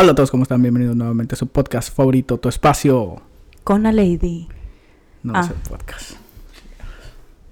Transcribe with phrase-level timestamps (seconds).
[0.00, 0.62] Hola a todos, ¿cómo están?
[0.62, 3.20] Bienvenidos nuevamente a su podcast favorito, Tu Espacio.
[3.64, 4.46] Con la lady.
[5.24, 5.40] No Ah.
[5.40, 6.12] es el podcast.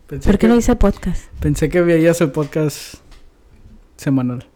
[0.06, 1.24] Pensé ¿Por qué que, no dice podcast?
[1.40, 2.94] Pensé que veías el podcast
[3.96, 4.46] semanal.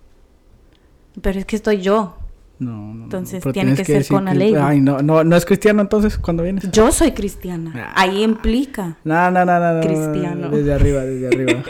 [1.21, 2.17] Pero es que estoy yo.
[2.61, 4.55] No, no, Entonces tiene que ser con la lady.
[4.55, 6.71] Ay, no, no, no es cristiano entonces cuando vienes.
[6.71, 7.73] Yo soy cristiana.
[7.75, 7.93] Ah.
[8.03, 8.99] Ahí implica.
[9.03, 9.81] No, no, no, no, no.
[9.81, 10.49] Cristiano.
[10.51, 11.65] Desde arriba, desde arriba.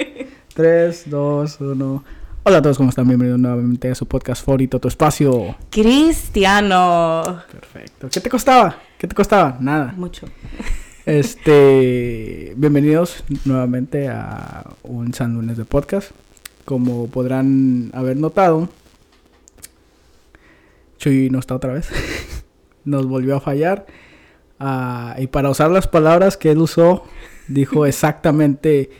[0.54, 2.04] 3, 2, 1.
[2.50, 3.06] Hola a todos, ¿cómo están?
[3.06, 5.54] Bienvenidos nuevamente a su podcast favorito, Tu Espacio.
[5.70, 7.44] Cristiano.
[7.48, 8.08] Perfecto.
[8.10, 8.76] ¿Qué te costaba?
[8.98, 9.56] ¿Qué te costaba?
[9.60, 9.94] Nada.
[9.96, 10.26] Mucho.
[11.06, 16.10] Este, bienvenidos nuevamente a un San Lunes de podcast.
[16.64, 18.68] Como podrán haber notado,
[20.98, 21.88] Chuy no está otra vez.
[22.84, 23.86] Nos volvió a fallar.
[24.58, 27.04] Ah, y para usar las palabras que él usó,
[27.46, 28.90] dijo exactamente,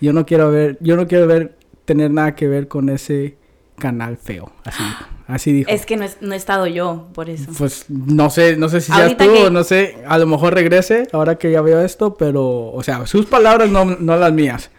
[0.00, 1.58] yo no quiero ver, yo no quiero ver,
[1.90, 3.34] tener nada que ver con ese
[3.76, 4.52] canal feo.
[4.64, 4.82] Así,
[5.26, 5.70] así dijo.
[5.70, 7.50] Es que no, es- no he estado yo, por eso.
[7.58, 11.08] Pues no sé, no sé si seas tú que- no sé, a lo mejor regrese
[11.12, 14.70] ahora que ya veo esto, pero, o sea, sus palabras no, no las mías.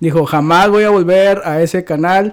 [0.00, 2.32] Dijo, jamás voy a volver a ese canal,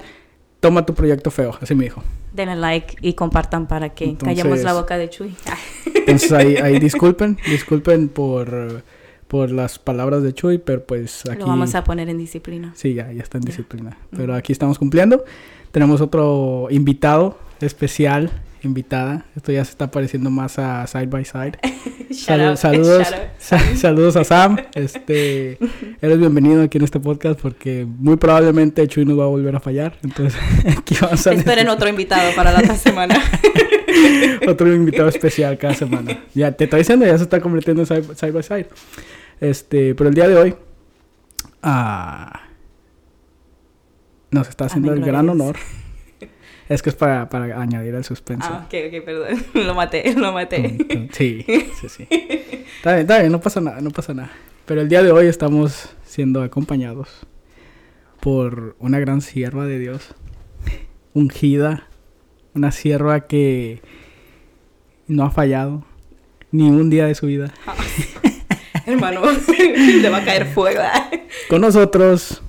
[0.61, 2.02] toma tu proyecto feo, así me dijo.
[2.33, 5.36] Denle like y compartan para que Entonces- callemos la boca de Chuy.
[5.94, 8.83] Entonces ahí, ahí disculpen, disculpen por,
[9.31, 11.39] por las palabras de Chuy, pero pues aquí...
[11.39, 12.73] Lo vamos a poner en disciplina.
[12.75, 13.97] Sí, ya, ya está en disciplina.
[14.13, 15.23] Pero aquí estamos cumpliendo.
[15.71, 18.29] Tenemos otro invitado especial,
[18.61, 19.25] invitada.
[19.37, 21.53] Esto ya se está pareciendo más a Side by Side.
[22.27, 23.29] Out, saludos, shout out.
[23.37, 24.57] sa- saludos a Sam.
[24.75, 25.57] Este,
[26.02, 29.61] eres bienvenido aquí en este podcast porque muy probablemente Chuy nos va a volver a
[29.61, 29.97] fallar.
[30.03, 30.37] Entonces,
[30.77, 33.15] aquí vamos a Esperen otro invitado para la otra semana.
[34.45, 36.19] otro invitado especial cada semana.
[36.33, 38.67] Ya te estoy diciendo, ya se está convirtiendo en side, side by side.
[39.42, 40.56] Este, pero el día de hoy
[41.64, 42.42] ah,
[44.30, 45.58] nos está haciendo el gran honor.
[46.70, 48.48] Es que es para, para añadir el suspenso.
[48.50, 49.44] ah, ok, ok, perdón.
[49.67, 51.09] Lo maté, lo maté.
[51.11, 51.45] Sí,
[51.81, 52.08] sí, sí.
[52.78, 54.31] Está bien, está bien, no pasa nada, no pasa nada.
[54.66, 57.27] Pero el día de hoy estamos siendo acompañados
[58.21, 60.15] por una gran sierva de Dios,
[61.14, 61.89] ungida,
[62.55, 63.82] una sierva que
[65.08, 65.83] no ha fallado
[66.52, 67.54] ni un día de su vida.
[68.93, 69.21] Hermano,
[70.02, 70.81] le va a caer fuego.
[71.49, 72.41] Con nosotros,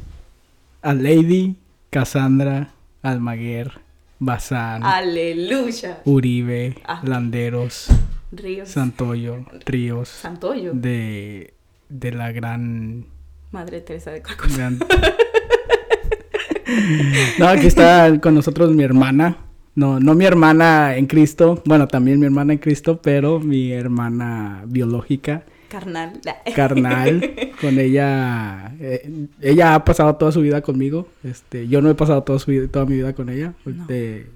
[0.83, 1.57] a Lady
[1.91, 2.73] Cassandra
[3.03, 3.73] Almaguer,
[4.19, 6.01] Bazán, Aleluya.
[6.05, 7.01] Uribe, Ah.
[7.05, 7.89] Landeros,
[8.33, 8.69] Ríos.
[8.69, 10.09] Santoyo, Ríos.
[10.09, 10.73] Santoyo.
[10.75, 11.55] de,
[11.89, 13.07] de la gran,
[13.51, 14.55] Madre Teresa de Calcuta.
[14.57, 14.79] gran-
[17.39, 19.37] no, aquí está con nosotros mi hermana.
[19.75, 21.63] No, no mi hermana en Cristo.
[21.65, 26.21] Bueno, también mi hermana en Cristo, pero mi hermana biológica, Carnal.
[26.55, 27.53] carnal.
[27.61, 31.09] con ella, eh, ella ha pasado toda su vida conmigo.
[31.25, 33.55] Este, yo no he pasado toda, su vida- toda mi vida con ella.
[33.65, 33.83] No.
[33.83, 34.27] Este,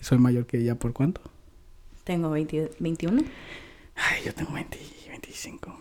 [0.00, 1.20] soy mayor que ella por cuánto.
[2.04, 3.22] Tengo 20 21
[3.96, 4.78] Ay, yo tengo 20,
[5.10, 5.80] 25.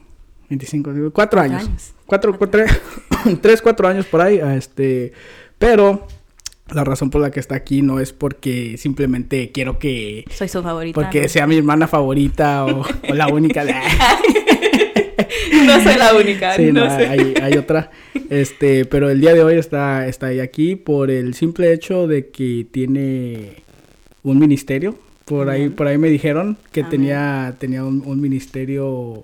[0.50, 1.64] 25, digo, cuatro años.
[1.64, 1.94] años.
[2.06, 2.64] Cuatro, cuatro,
[3.42, 4.40] tres, cuatro años por ahí.
[4.58, 5.14] Este,
[5.58, 6.08] pero
[6.74, 10.26] la razón por la que está aquí no es porque simplemente quiero que.
[10.32, 11.00] Soy su favorita.
[11.00, 11.28] Porque ¿no?
[11.30, 13.64] sea mi hermana favorita o, o la única.
[15.66, 16.56] no soy la única.
[16.56, 17.08] Sí, no no, sé.
[17.08, 17.92] hay, hay otra.
[18.30, 22.30] Este, pero el día de hoy está, está ella aquí por el simple hecho de
[22.30, 23.64] que tiene
[24.24, 24.98] un ministerio.
[25.26, 26.92] Por ahí, por ahí me dijeron que Amén.
[26.92, 29.24] tenía, tenía un, un ministerio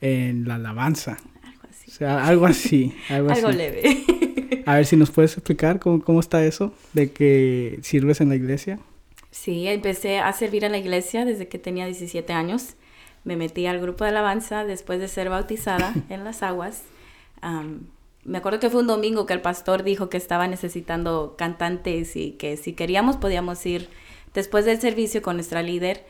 [0.00, 1.18] en la alabanza.
[1.42, 1.90] Algo así.
[1.90, 3.56] O sea, algo así, algo, Algo así.
[3.58, 4.62] leve.
[4.66, 8.36] A ver si nos puedes explicar cómo, cómo está eso de que sirves en la
[8.36, 8.78] iglesia.
[9.32, 12.74] Sí, empecé a servir en la iglesia desde que tenía 17 años.
[13.24, 16.82] Me metí al grupo de alabanza después de ser bautizada en las aguas.
[18.24, 22.32] Me acuerdo que fue un domingo que el pastor dijo que estaba necesitando cantantes y
[22.32, 23.88] que si queríamos podíamos ir
[24.34, 26.04] después del servicio con nuestra líder,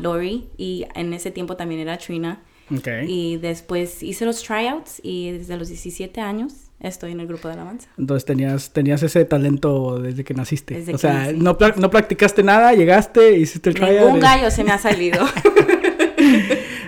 [0.00, 2.42] Lori, y en ese tiempo también era Trina.
[3.06, 7.54] Y después hice los tryouts y desde los 17 años estoy en el grupo de
[7.54, 7.88] alabanza.
[7.96, 10.74] Entonces tenías, tenías ese talento desde que naciste.
[10.74, 11.36] Desde o que sea, nací.
[11.38, 14.16] no, no practicaste nada, llegaste, hiciste el tryout.
[14.16, 15.24] Y- gallo se me ha salido.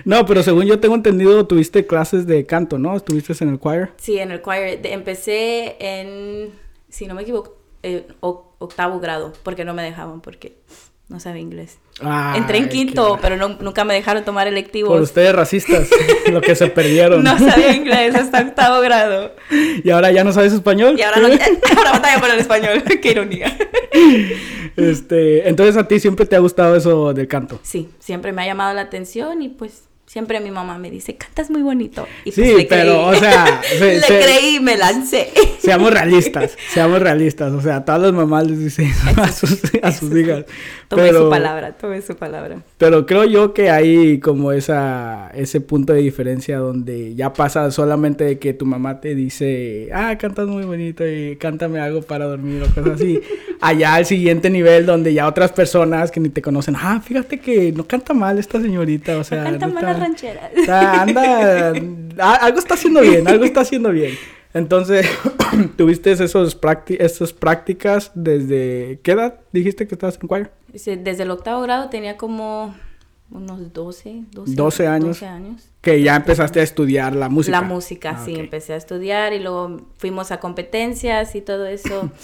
[0.05, 2.95] No, pero según yo tengo entendido, tuviste clases de canto, ¿no?
[2.95, 3.89] Estuviste en el choir.
[3.97, 4.79] Sí, en el choir.
[4.83, 6.51] Empecé en,
[6.89, 10.57] si no me equivoco, eh, o- octavo grado, porque no me dejaban, porque
[11.07, 11.79] no sabía inglés.
[12.35, 12.85] Entré en qué
[13.15, 15.01] qué- pero no- nunca me dejaron tomar Por electivos.
[15.01, 15.89] ustedes racistas,
[16.31, 17.23] lo que se perdieron.
[17.23, 19.33] No sabía inglés hasta octavo grado.
[19.83, 20.95] Y ahora ya no sabes español.
[20.97, 21.27] Y ahora, no,
[21.77, 22.83] ahora batalla por el español.
[23.01, 23.57] Qué ironía.
[24.77, 27.59] Este, entonces a ti siempre te ha gustado eso del canto.
[27.63, 31.51] Sí, siempre me ha llamado la atención y pues Siempre mi mamá me dice, cantas
[31.51, 32.07] muy bonito.
[32.25, 33.61] Y sí, pues pero, o sea...
[33.79, 35.29] le creí y me lancé.
[35.59, 37.53] Seamos realistas, seamos realistas.
[37.53, 40.45] O sea, todas las mamás les dicen a sus, a sus hijas.
[40.87, 42.63] Tome su palabra, tome su palabra.
[42.79, 48.23] Pero creo yo que hay como esa, ese punto de diferencia donde ya pasa solamente
[48.23, 52.63] de que tu mamá te dice, ah, cantas muy bonito y cántame algo para dormir
[52.63, 53.21] o cosas así.
[53.61, 57.71] Allá al siguiente nivel donde ya otras personas que ni te conocen, ah, fíjate que
[57.73, 59.43] no canta mal esta señorita, o sea...
[59.51, 60.51] No canta mal la ranchera.
[61.01, 61.69] anda,
[62.41, 64.15] algo está haciendo bien, algo está haciendo bien.
[64.53, 65.07] Entonces,
[65.77, 66.57] ¿tuviste esos
[66.87, 70.51] esas prácticas desde qué edad dijiste que estabas en choir?
[70.73, 72.75] Desde el octavo grado tenía como
[73.31, 75.23] unos 12, 12, 12 años.
[75.23, 75.69] años.
[75.81, 77.61] Que ya empezaste a estudiar la música.
[77.61, 82.09] La música, ah, sí, empecé a estudiar y luego fuimos a competencias y todo eso.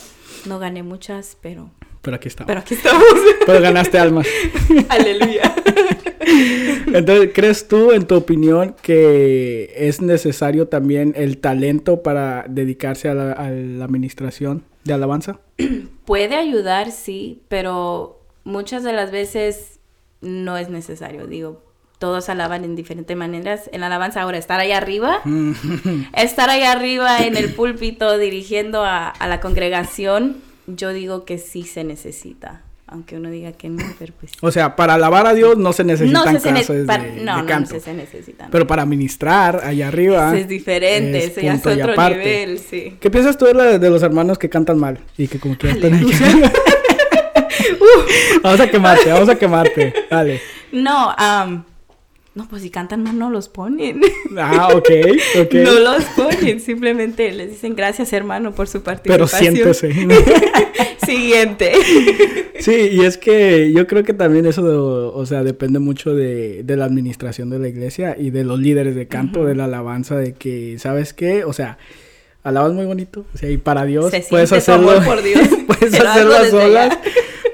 [0.46, 1.72] No gané muchas, pero...
[2.06, 2.48] Pero aquí estamos.
[2.48, 3.04] Pero aquí estamos.
[3.48, 4.28] pero ganaste almas.
[4.90, 5.56] Aleluya.
[6.94, 13.16] Entonces, ¿crees tú, en tu opinión, que es necesario también el talento para dedicarse a
[13.16, 15.40] la, administración de alabanza?
[16.06, 19.80] Puede ayudar, sí, pero muchas de las veces
[20.22, 21.26] no es necesario.
[21.26, 21.64] Digo,
[21.98, 23.68] todos alaban en diferentes maneras.
[23.74, 25.22] En la alabanza ahora, estar ahí arriba,
[26.16, 30.38] estar ahí arriba en el púlpito dirigiendo a, a la congregación,
[30.68, 34.32] yo digo que sí se necesita aunque uno diga que no, pero pues...
[34.42, 37.66] O sea, para alabar a Dios no se necesitan no se clases de, no, no,
[37.66, 38.52] se necesitan.
[38.52, 40.38] Pero para ministrar allá arriba...
[40.38, 42.96] es diferente, es ya es otro nivel, sí.
[43.00, 45.00] ¿Qué piensas tú de, de, los hermanos que cantan mal?
[45.18, 46.06] Y que como que están ahí...
[48.44, 50.42] vamos a quemarte, vamos a quemarte, dale.
[50.72, 51.64] No, um,
[52.36, 54.02] no, pues si cantan mal no los ponen.
[54.38, 54.90] Ah, ok,
[55.40, 55.54] ok.
[55.54, 59.54] No los ponen, simplemente les dicen gracias hermano por su participación.
[59.54, 59.94] Pero siéntese.
[61.06, 61.72] Siguiente.
[62.60, 66.76] Sí, y es que yo creo que también eso, o sea, depende mucho de, de,
[66.76, 70.34] la administración de la iglesia y de los líderes de canto, de la alabanza, de
[70.34, 71.46] que, ¿sabes qué?
[71.46, 71.78] O sea,
[72.44, 75.02] alabas muy bonito, o sea, y para Dios puedes hacerlo.
[75.04, 75.48] por Dios.
[75.68, 76.98] puedes hacerlo a solas.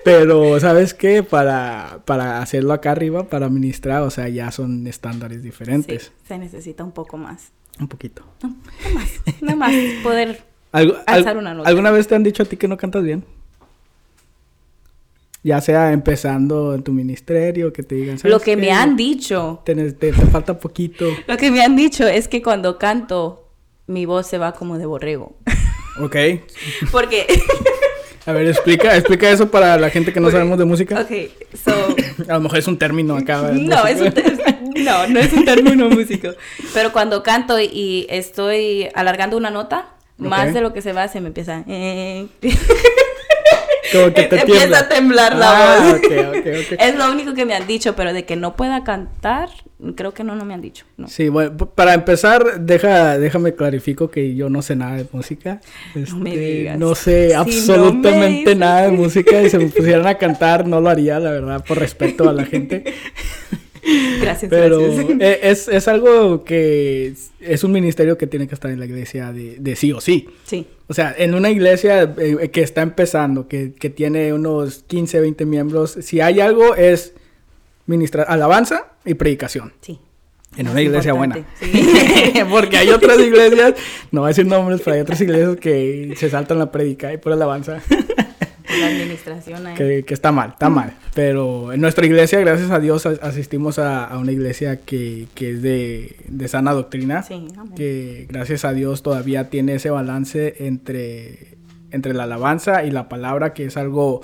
[0.03, 1.23] Pero, ¿sabes qué?
[1.23, 6.03] Para, para hacerlo acá arriba, para administrar, o sea, ya son estándares diferentes.
[6.03, 7.51] Sí, se necesita un poco más.
[7.79, 8.23] Un poquito.
[8.41, 11.69] No, nada más, nada más poder alzar una nota.
[11.69, 13.23] ¿Alguna vez te han dicho a ti que no cantas bien?
[15.43, 18.19] Ya sea empezando en tu ministerio, que te digan...
[18.23, 19.61] Lo que me han dicho...
[19.65, 21.05] Te, te, falta poquito.
[21.27, 23.49] Lo que me han dicho es que cuando canto,
[23.87, 25.35] mi voz se va como de borrego.
[25.99, 26.15] Ok.
[26.91, 27.25] Porque...
[28.25, 31.01] A ver, explica, explica eso para la gente que no sabemos de música.
[31.01, 31.11] Ok,
[31.63, 31.95] so...
[32.29, 33.41] A lo mejor es un término acá.
[33.53, 34.13] No, es un
[34.83, 36.29] no, no es un término músico.
[36.73, 41.19] Pero cuando canto y estoy alargando una nota, más de lo que se va, se
[41.19, 41.63] me empieza...
[43.91, 46.01] Como que te Empieza a temblar la ah, voz.
[46.79, 49.49] es lo único que me han dicho, pero de que no pueda cantar,
[49.95, 50.85] creo que no, no me han dicho.
[51.07, 55.61] Sí, bueno, para empezar, deja, déjame clarifico que yo no sé nada de música.
[55.95, 56.79] no me este, digas.
[56.79, 61.19] No sé absolutamente nada de música y si me pusieran a cantar no lo haría,
[61.19, 62.83] la verdad, por respeto a la gente.
[64.21, 65.19] Gracias, Pero gracias.
[65.19, 69.31] E, es, es, algo que es un ministerio que tiene que estar en la iglesia
[69.31, 70.29] de, de sí o sí.
[70.45, 70.67] Sí.
[70.87, 75.45] O sea, en una iglesia eh, que está empezando, que, que, tiene unos 15, 20
[75.45, 77.13] miembros, si hay algo es
[77.85, 79.73] ministrar alabanza y predicación.
[79.81, 79.99] Sí.
[80.57, 81.35] En una iglesia buena.
[81.59, 81.83] Sí.
[82.49, 83.73] Porque hay otras iglesias,
[84.11, 87.17] no voy a decir nombres, pero hay otras iglesias que se saltan la predica y
[87.17, 87.81] por alabanza.
[88.79, 89.75] La administración ahí.
[89.75, 90.93] Que, que, está mal, está mal.
[91.13, 95.61] Pero en nuestra iglesia, gracias a Dios, asistimos a, a una iglesia que, que es
[95.61, 97.23] de, de, sana doctrina.
[97.23, 101.57] Sí, Que gracias a Dios todavía tiene ese balance entre,
[101.91, 104.21] entre la alabanza y la palabra, que es algo,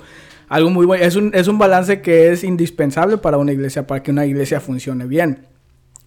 [0.48, 1.04] algo muy bueno.
[1.04, 4.60] Es un, es un balance que es indispensable para una iglesia, para que una iglesia
[4.60, 5.46] funcione bien.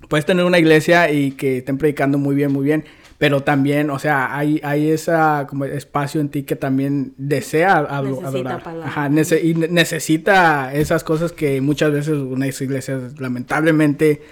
[0.09, 2.83] Puedes tener una iglesia y que estén predicando muy bien, muy bien
[3.21, 8.27] pero también, o sea, hay, hay esa como espacio en ti que también desea necesita
[8.27, 8.63] adorar.
[8.83, 9.11] Ajá,
[9.43, 14.23] y necesita esas cosas que muchas veces unas iglesias lamentablemente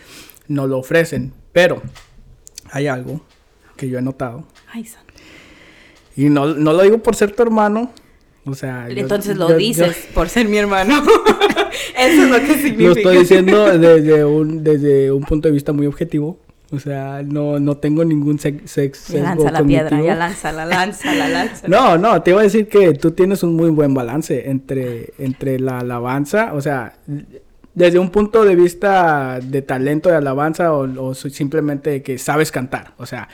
[0.48, 1.34] no lo ofrecen.
[1.54, 1.84] Pero
[2.72, 3.22] hay algo
[3.78, 4.48] que yo he notado.
[4.74, 5.14] Ay, santo.
[6.16, 7.92] Y no, no lo digo por ser tu hermano,
[8.44, 10.96] o sea, entonces lo dices por ser mi hermano.
[11.96, 12.84] Eso es lo que significa.
[12.86, 16.40] Lo estoy diciendo desde un, desde un punto de vista muy objetivo.
[16.72, 21.28] O sea, no, no tengo ningún sex, Lanza la piedra, ya lanza la lanza, la
[21.28, 21.68] lanza.
[21.68, 25.60] No, no, te iba a decir que tú tienes un muy buen balance entre, entre
[25.60, 26.94] la alabanza, o sea,
[27.74, 32.94] desde un punto de vista de talento de alabanza o, o simplemente que sabes cantar.
[32.98, 33.30] O sea,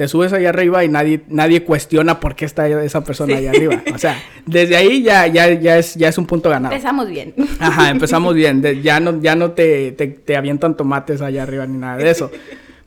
[0.00, 3.82] te subes allá arriba y nadie, nadie cuestiona por qué está esa persona allá arriba.
[3.94, 4.16] O sea,
[4.46, 6.74] desde ahí ya, ya, ya, es, ya es un punto ganado.
[6.74, 7.34] Empezamos bien.
[7.58, 8.62] Ajá, empezamos bien.
[8.82, 12.30] ya no, ya no te, te, avientan tomates allá arriba ni nada de eso.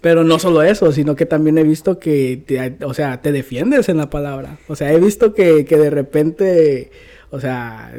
[0.03, 3.87] Pero no solo eso, sino que también he visto que, te, o sea, te defiendes
[3.87, 4.57] en la palabra.
[4.67, 6.91] O sea, he visto que, que de repente,
[7.31, 7.93] o sea,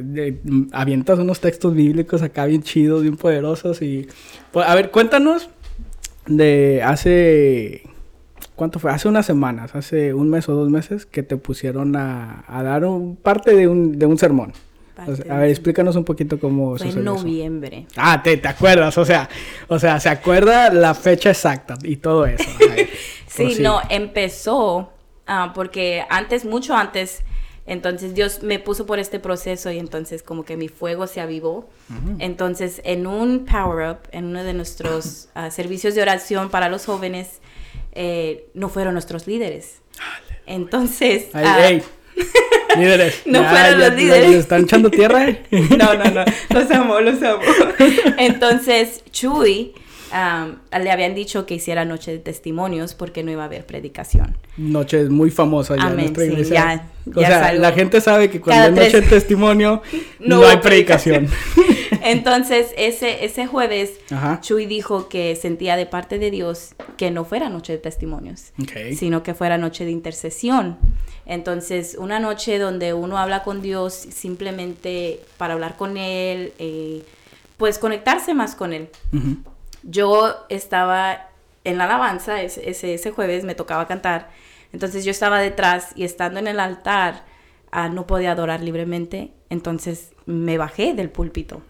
[0.73, 4.07] avientas unos textos bíblicos acá bien chidos, bien poderosos y...
[4.53, 5.49] Pues, a ver, cuéntanos
[6.27, 7.85] de hace
[8.55, 8.91] ¿cuánto fue?
[8.91, 13.17] Hace unas semanas, hace un mes o dos meses, que te pusieron a, dar un,
[13.17, 14.53] parte de un, de un sermón.
[14.97, 17.87] A ver, explícanos un poquito cómo fue en noviembre.
[17.97, 19.29] Ah, te, te acuerdas, o sea,
[19.69, 22.45] o sea, se acuerda la fecha exacta y todo eso.
[23.27, 24.93] sí, no, empezó
[25.27, 27.23] ah, porque antes, mucho antes,
[27.67, 31.69] entonces Dios me puso por este proceso y entonces como que mi fuego se avivó.
[32.19, 36.87] Entonces en un power up, en uno de nuestros ah, servicios de oración para los
[36.87, 37.41] jóvenes,
[37.93, 39.81] eh, no fueron nuestros líderes.
[40.47, 41.29] Entonces...
[41.35, 41.71] Ah,
[42.77, 43.23] líderes.
[43.27, 44.35] no fueron los líderes.
[44.37, 45.27] ¿Están echando tierra?
[45.51, 46.25] no, no, no.
[46.51, 47.43] Los amo, los amo.
[48.19, 49.73] Entonces, Chuy
[50.15, 54.37] le habían dicho que hiciera noche de testimonios porque no iba a haber predicación.
[54.57, 56.89] Noche es muy famosa ya en nuestra iglesia.
[57.15, 59.83] o sea, la gente sabe que cuando hay noche de testimonio
[60.21, 61.29] no, hay predicación.
[62.03, 63.93] Entonces, ese, ese jueves,
[64.41, 68.53] Chuy dijo que sentía de parte de Dios que no fuera noche de testimonios,
[68.97, 70.77] sino que fuera noche de intercesión.
[71.27, 77.03] Entonces, una noche donde uno habla con Dios simplemente para hablar con Él, eh,
[77.57, 78.89] pues conectarse más con Él.
[79.85, 81.29] Yo estaba
[81.65, 84.31] en la alabanza, ese, ese, jueves me tocaba cantar,
[84.73, 87.25] entonces yo estaba detrás y estando en el altar,
[87.71, 91.63] ah, no podía adorar libremente, entonces me bajé del púlpito.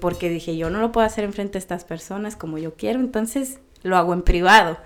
[0.00, 3.60] Porque dije, yo no lo puedo hacer enfrente de estas personas como yo quiero, entonces
[3.82, 4.78] lo hago en privado.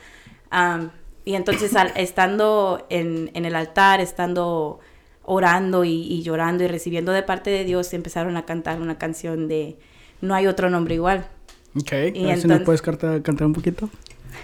[1.24, 4.80] y entonces estando en, el altar, estando
[5.22, 9.46] orando y, y, llorando y recibiendo de parte de Dios, empezaron a cantar una canción
[9.48, 9.78] de
[10.20, 11.28] No hay otro nombre igual.
[11.76, 13.88] Ok, y a ver si me puedes cantar, cantar un poquito.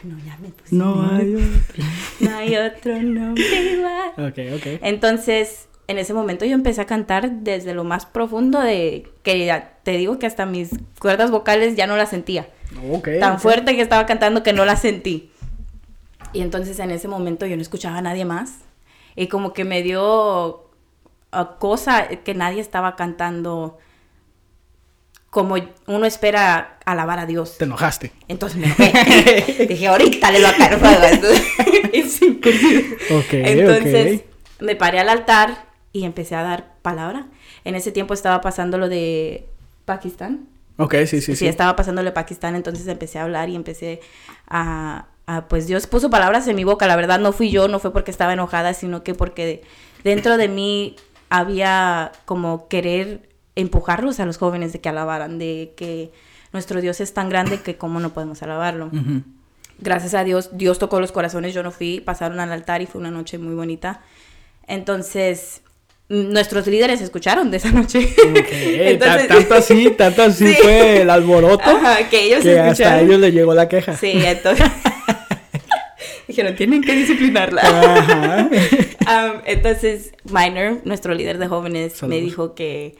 [0.02, 0.74] No, ya me puse.
[0.74, 1.84] No hay otro.
[2.20, 4.10] no hay otro nombre igual.
[4.18, 4.80] Ok, ok.
[4.82, 9.92] Entonces, en ese momento yo empecé a cantar desde lo más profundo de que te
[9.92, 12.48] digo que hasta mis cuerdas vocales ya no las sentía.
[12.92, 15.30] Okay, Tan fuerte que estaba cantando que no las sentí.
[16.32, 18.58] Y entonces en ese momento yo no escuchaba a nadie más.
[19.14, 20.68] Y como que me dio
[21.32, 23.78] ah, cosa que nadie estaba cantando
[25.30, 25.56] como
[25.86, 27.58] uno espera alabar a Dios.
[27.58, 28.12] Te enojaste.
[28.28, 29.66] Entonces me enojé.
[29.68, 31.04] Dije, ahorita le va a caer fuego.
[33.18, 34.22] okay, Entonces
[34.60, 37.26] me paré al altar y empecé a dar palabra.
[37.64, 39.46] En ese tiempo estaba pasando lo de
[39.84, 40.48] Pakistán.
[40.78, 41.36] Ok, sí, sí, sí.
[41.36, 44.00] Sí, estaba pasando lo de Pakistán, entonces empecé a hablar y empecé
[44.46, 46.86] a, a, pues Dios puso palabras en mi boca.
[46.86, 49.62] La verdad no fui yo, no fue porque estaba enojada, sino que porque
[50.04, 50.96] dentro de mí
[51.30, 53.25] había como querer
[53.56, 56.12] empujarlos a los jóvenes de que alabaran, de que
[56.52, 58.90] nuestro Dios es tan grande que cómo no podemos alabarlo.
[59.78, 63.00] Gracias a Dios, Dios tocó los corazones, yo no fui, pasaron al altar y fue
[63.00, 64.00] una noche muy bonita.
[64.66, 65.62] Entonces,
[66.08, 68.08] nuestros líderes escucharon de esa noche.
[69.28, 71.78] tanto así, tanto así fue el alboroto.
[72.10, 73.96] que ellos que hasta a ellos les llegó la queja.
[73.96, 74.66] Sí, entonces...
[76.28, 78.48] Dijeron, tienen que disciplinarla.
[79.44, 82.96] entonces, Minor, nuestro líder de jóvenes, me dijo que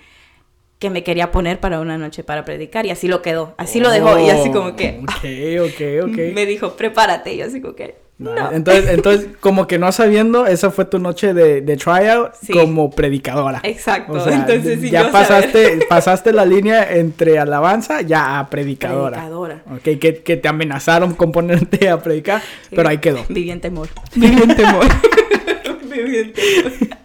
[0.78, 3.90] que me quería poner para una noche para predicar y así lo quedó, así lo
[3.90, 5.00] dejó y así como que...
[5.02, 6.16] Ok, ok, ok.
[6.34, 8.06] Me dijo, prepárate y yo así como que...
[8.18, 8.50] No.
[8.50, 13.60] Entonces, entonces, como que no sabiendo, esa fue tu noche de, de tryout como predicadora.
[13.62, 14.26] Exacto.
[14.30, 19.18] entonces, ya pasaste, pasaste la línea entre alabanza ya a predicadora.
[19.18, 19.62] Predicadora.
[19.70, 23.22] Ok, que, que te amenazaron con ponerte a predicar, pero ahí quedó.
[23.28, 23.88] Viví en temor.
[24.14, 24.86] Viví en temor.
[25.90, 26.96] Viví en temor.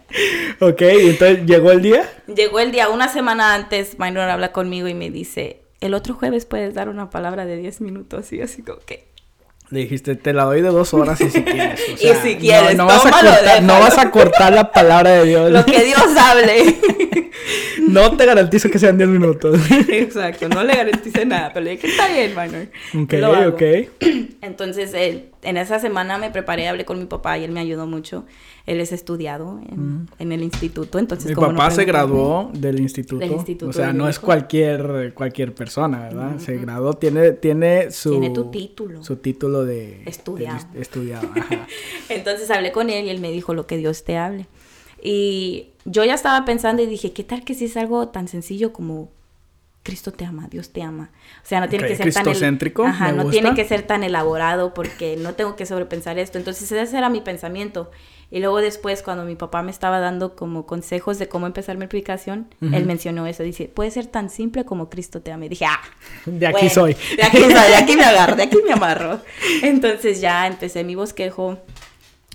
[0.60, 2.08] Ok, entonces llegó el día.
[2.34, 6.46] Llegó el día, una semana antes, Minor habla conmigo y me dice, el otro jueves
[6.46, 9.10] puedes dar una palabra de 10 minutos y así como que...
[9.70, 11.80] Le dijiste, te la doy de dos horas y si quieres.
[11.88, 15.50] y si quieres, no, vas a cortar, no vas a cortar la palabra de Dios.
[15.50, 16.78] Lo que Dios hable.
[17.88, 19.60] no te garantizo que sean 10 minutos.
[19.88, 22.68] Exacto, no le garantice nada, pero le dije, está bien, Minor.
[23.04, 23.62] Ok, ok.
[24.42, 28.24] Entonces, en esa semana me preparé, hablé con mi papá y él me ayudó mucho
[28.66, 31.30] él es estudiado en, en el instituto, entonces...
[31.30, 36.38] Mi papá se graduó del instituto, instituto o sea, no es cualquier, cualquier persona, ¿verdad?
[36.38, 38.10] Se graduó, tiene, tiene su...
[38.10, 39.02] Tiene tu título.
[39.02, 40.02] Su título de...
[40.06, 40.64] Estudiado.
[40.74, 41.28] estudiado,
[42.08, 44.46] entonces hablé con él y él me dijo lo que Dios te hable.
[45.02, 48.72] Y yo ya estaba pensando y dije, ¿qué tal que si es algo tan sencillo
[48.72, 49.08] como
[49.82, 51.10] Cristo te ama, Dios te ama.
[51.44, 52.28] O sea, no tiene Ok, que ser tan...
[52.28, 53.30] el- Ajá, no gusta.
[53.32, 56.38] tiene que ser tan elaborado porque no tengo que sobrepensar esto.
[56.38, 57.90] Entonces ese era mi pensamiento.
[58.30, 61.88] Y luego después, cuando mi papá me estaba dando como consejos de cómo empezar mi
[61.88, 63.42] predicación, él mencionó eso.
[63.42, 65.46] Dice, puede ser tan simple como Cristo te ama.
[65.46, 65.80] Y dije, ah,
[66.26, 66.96] De aquí bueno, soy.
[67.16, 69.20] De aquí soy, de aquí me agarro, de aquí me amarro.
[69.62, 71.58] Entonces ya empecé mi bosquejo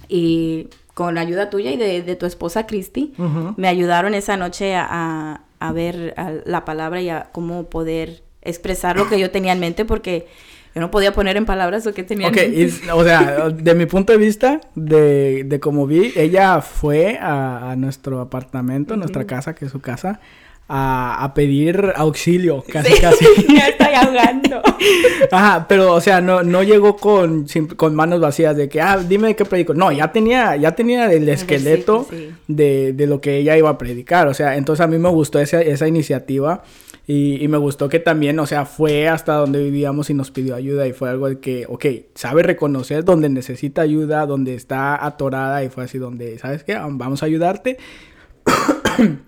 [0.10, 0.68] y
[0.98, 3.54] con la ayuda tuya y de, de tu esposa Cristi, Ujú.
[3.56, 8.98] me ayudaron esa noche a, a- ver a la palabra y a cómo poder expresar
[8.98, 10.26] lo que yo tenía en mente porque
[10.74, 12.86] yo no podía poner en palabras lo que tenía Ok, en mente.
[12.88, 17.70] y- o sea, de mi punto de vista, de, de como vi, ella fue a,
[17.72, 20.20] a nuestro apartamento, nuestra casa, que es su casa,
[20.70, 23.26] a, a pedir auxilio, casi, Sí, casi.
[23.48, 24.62] me estoy ahogando.
[25.32, 28.98] Ajá, pero, o sea, no, no llegó con, sim- con manos vacías de que, ah,
[28.98, 29.74] dime de qué predico.
[29.74, 32.36] No, ya tenía, ya tenía el esqueleto versículo, sí.
[32.48, 34.28] de, de lo que ella iba a predicar.
[34.28, 36.64] O sea, entonces a mí me gustó esa, esa iniciativa
[37.08, 40.56] y, y me gustó que también, o sea, fue hasta donde vivíamos y nos pidió
[40.56, 45.64] ayuda y fue algo de que, ok, sabe reconocer donde necesita ayuda, donde está atorada
[45.64, 46.76] y fue así donde, ¿sabes qué?
[46.76, 47.78] Vamos a ayudarte.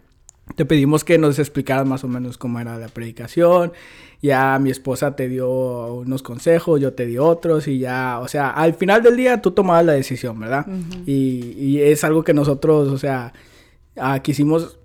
[0.60, 3.72] Te pedimos que nos explicaras más o menos cómo era la predicación.
[4.22, 8.50] Ya mi esposa te dio unos consejos, yo te di otros y ya, o sea,
[8.50, 10.68] al final del día tú tomabas la decisión, ¿verdad?
[11.06, 13.32] y, y es algo que nosotros, o sea,
[13.96, 14.79] ah, quisimos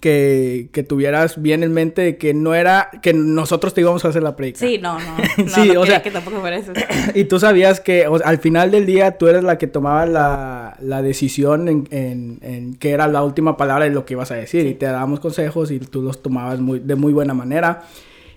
[0.00, 4.08] que, que tuvieras bien en mente de que no era que nosotros te íbamos a
[4.08, 4.70] hacer la predicación.
[4.70, 5.16] Sí, no, no.
[5.44, 6.72] no Sí, no o sea- que tampoco fuera eso.
[7.14, 10.06] Y tú sabías que o sea, al final del día tú eres la que tomaba
[10.06, 14.30] la, la decisión en, en, en que era la última palabra de lo que ibas
[14.30, 14.66] a decir.
[14.66, 17.82] Y te dábamos consejos y tú los tomabas muy, de muy buena manera.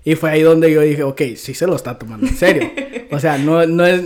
[0.10, 2.70] Y fue ahí donde yo dije, ok, sí se lo está tomando en serio.
[3.10, 4.02] O sea, no, no es,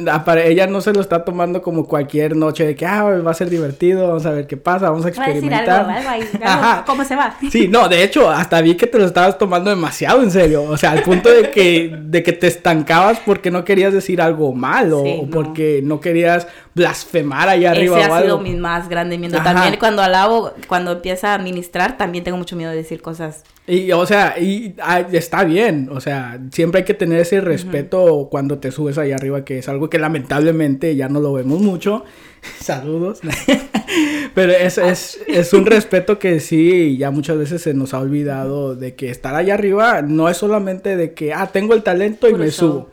[0.45, 3.49] ella no se lo está tomando como cualquier noche de que, ah, va a ser
[3.49, 5.79] divertido, vamos a ver qué pasa, vamos a Va a decir experimentar.
[5.79, 6.83] algo, algo ahí, algo, Ajá.
[6.85, 7.35] ¿cómo se va?
[7.51, 10.61] Sí, no, de hecho, hasta vi que te lo estabas tomando demasiado en serio.
[10.65, 14.53] O sea, al punto de que, de que te estancabas porque no querías decir algo
[14.53, 15.31] mal o, Sí, o no.
[15.31, 19.37] porque no querías blasfemar allá arriba Ese o ha sido mi más grande miedo.
[19.37, 19.53] Ajá.
[19.53, 23.43] También cuando alabo, cuando empieza a ministrar, también tengo mucho miedo de decir cosas.
[23.67, 25.89] Y, o sea, y ah, está bien.
[25.91, 29.69] O sea, siempre hay que tener ese respeto cuando te subes allá arriba, que es
[29.69, 32.03] algo que lamentablemente ya no lo vemos mucho.
[32.59, 33.21] Saludos.
[34.33, 38.75] Pero es, es, es un respeto que sí, ya muchas veces se nos ha olvidado
[38.75, 42.33] de que estar allá arriba no es solamente de que, ah, tengo el talento y
[42.33, 42.89] me subo.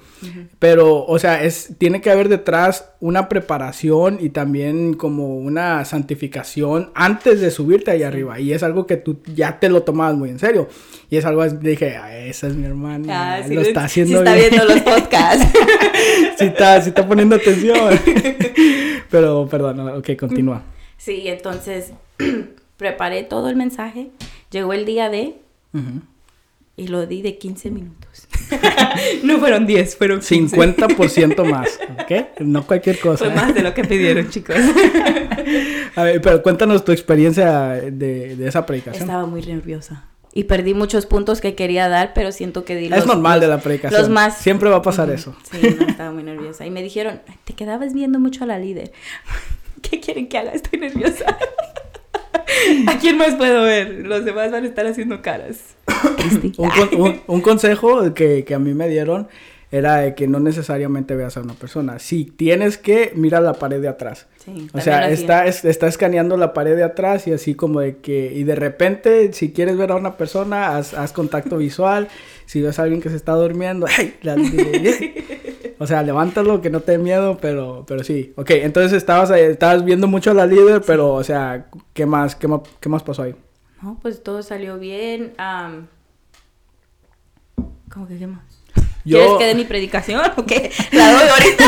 [0.59, 6.91] Pero, o sea, es, tiene que haber detrás una preparación y también como una santificación
[6.97, 8.41] antes de subirte allá arriba.
[8.41, 10.69] Y es algo que tú ya te lo tomabas muy en serio.
[11.09, 14.19] Y es algo, dije, "Ah, esa es mi hermana, Ah, sí, lo está sí haciendo
[14.25, 14.51] está bien.
[14.51, 15.47] viendo los podcasts.
[16.37, 17.79] sí, está, sí está poniendo atención.
[19.11, 20.63] Pero, perdón, ok, continúa.
[20.99, 21.93] Sí, entonces
[22.77, 24.11] preparé todo el mensaje.
[24.51, 25.37] Llegó el día de
[26.77, 28.29] y lo di de 15 minutos.
[29.25, 30.57] no fueron 10, fueron 15.
[30.57, 32.41] 50% más, ¿ok?
[32.41, 33.25] No cualquier cosa.
[33.27, 34.57] Fue más de lo que pidieron, chicos.
[35.97, 39.03] A ver, pero cuéntanos tu experiencia de, de esa predicación.
[39.03, 40.05] Estaba muy nerviosa.
[40.33, 43.49] Y perdí muchos puntos que quería dar, pero siento que di Es los- normal de
[43.49, 44.01] la predicación.
[44.01, 44.39] Los más...
[44.39, 45.35] Siempre va a pasar eso.
[45.51, 46.65] Sí, no, estaba muy nerviosa.
[46.65, 48.93] Y me dijeron, te quedabas viendo mucho a la líder.
[49.83, 50.53] ¿Qué quieren que haga?
[50.53, 51.37] Estoy nerviosa.
[52.87, 54.07] ¿A quién más puedo ver?
[54.07, 55.75] Los demás van a estar haciendo caras.
[56.17, 56.53] Cristi.
[56.59, 59.29] Un, con- un- un consejo que, que a mí me dieron
[59.71, 61.99] era de que no necesariamente veas a una persona.
[61.99, 64.27] Si tienes que, mira la pared de atrás.
[64.43, 67.99] Sí, O sea, está, es- está escaneando la pared de atrás y así como de
[67.99, 72.09] que, y de repente, si quieres ver a una persona, haz, haz contacto visual.
[72.47, 74.15] Si ves a alguien que se está durmiendo, ¡ay!
[74.23, 74.37] La-
[75.79, 78.33] o sea, levántalo, que no te dé miedo, pero, pero sí.
[78.37, 82.35] Ok, entonces estabas, ahí- estabas viendo mucho a la líder, pero, o sea, ¿qué más,
[82.37, 83.35] qué más, qué más pasó ahí?
[83.83, 85.33] No, pues todo salió bien.
[85.39, 85.87] am,
[87.93, 88.43] ¿Cómo que qué más?
[89.05, 90.71] Yo- ¿Quieres que dé mi predicación o qué?
[90.93, 91.65] La doy ahorita.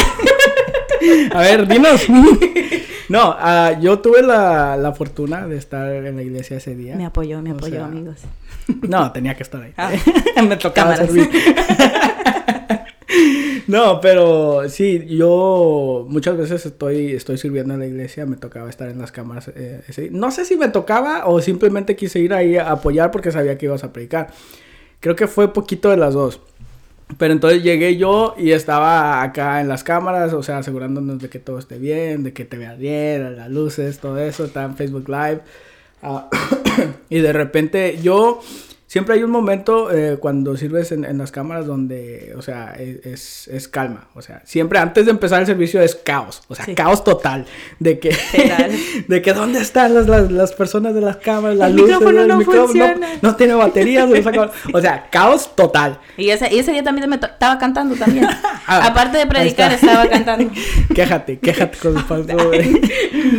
[1.38, 2.02] A ver, dinos.
[3.08, 6.94] No, ah, yo tuve la, la fortuna de estar en la iglesia ese día.
[6.94, 8.18] Me apoyó, me O apoyó, sea, amigos.
[8.82, 9.72] No, tenía que estar ahí.
[9.76, 9.90] Ah.
[10.48, 11.28] Me tocaba servir.
[13.66, 18.88] No, pero sí, yo muchas veces estoy, estoy sirviendo en la iglesia, me tocaba estar
[18.88, 19.48] en las cámaras.
[19.54, 23.58] eh, no sé si me tocaba o simplemente quise ir ahí a apoyar porque sabía
[23.58, 24.30] que ibas a predicar.
[25.00, 26.40] Creo que fue poquito de las dos.
[27.18, 31.38] Pero entonces llegué yo y estaba acá en las cámaras, o sea, asegurándonos de que
[31.38, 35.08] todo esté bien, de que te veas bien, las luces, todo eso, estaba en Facebook
[35.08, 35.40] Live.
[36.02, 36.28] Ah,
[37.10, 38.40] y de repente yo
[38.90, 43.46] siempre hay un momento eh, cuando sirves en, en, las cámaras donde, o sea, es,
[43.46, 44.08] es, calma.
[44.14, 46.42] O sea, siempre antes de empezar el servicio es caos.
[46.48, 47.46] O sea, caos total.
[47.78, 48.10] De que,
[49.08, 52.20] de que dónde están las, las, las, personas de las cámaras, las el luces, micrófono
[52.22, 53.08] el no micrófono funciona.
[53.22, 54.10] no, no tiene baterías.
[54.74, 56.00] o sea, caos total.
[56.16, 58.26] Y ese, y ese día también me estaba cantando también.
[58.66, 60.48] Ah, Aparte de predicar, estaba cantando.
[60.94, 62.52] quéjate, quéjate con el pastor.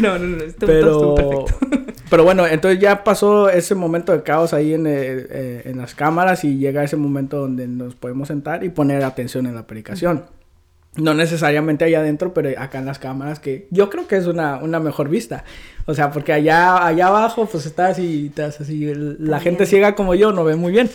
[0.01, 1.80] no, no, no, estuvo, pero, estuvo perfecto.
[2.11, 4.91] Pero bueno, entonces ya pasó ese momento de caos ahí en, eh,
[5.29, 9.45] eh, en las cámaras y llega ese momento donde nos podemos sentar y poner atención
[9.45, 10.25] en la predicación.
[10.97, 14.57] No necesariamente allá adentro, pero acá en las cámaras, que yo creo que es una,
[14.57, 15.45] una mejor vista.
[15.85, 18.91] O sea, porque allá, allá abajo, pues estás y estás así.
[18.93, 20.89] La gente ciega como yo no ve muy bien.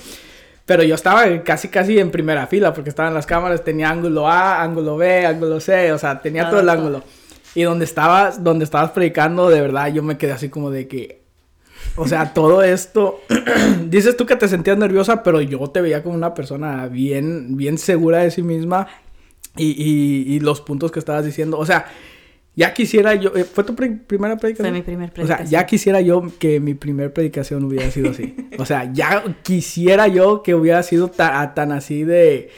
[0.67, 4.63] Pero yo estaba casi, casi en primera fila, porque estaban las cámaras, tenía ángulo A,
[4.63, 7.03] ángulo B, ángulo C, o sea, tenía todo el ángulo.
[7.57, 11.23] Y donde estabas, donde estabas predicando, de verdad, yo me quedé así como de que,
[11.97, 13.21] o sea, todo esto,
[13.89, 17.79] dices tú que te sentías nerviosa, pero yo te veía como una persona bien, bien
[17.79, 18.87] segura de sí misma
[19.57, 21.87] y, y, y los puntos que estabas diciendo, o sea,
[22.55, 24.69] ya quisiera yo, eh, ¿fue tu primera predicación?
[24.69, 25.49] Fue mi primer O predicación.
[25.49, 28.35] sea, ya quisiera yo que mi primer predicación hubiera sido así.
[28.59, 32.49] O sea, ya quisiera yo que hubiera sido tan así de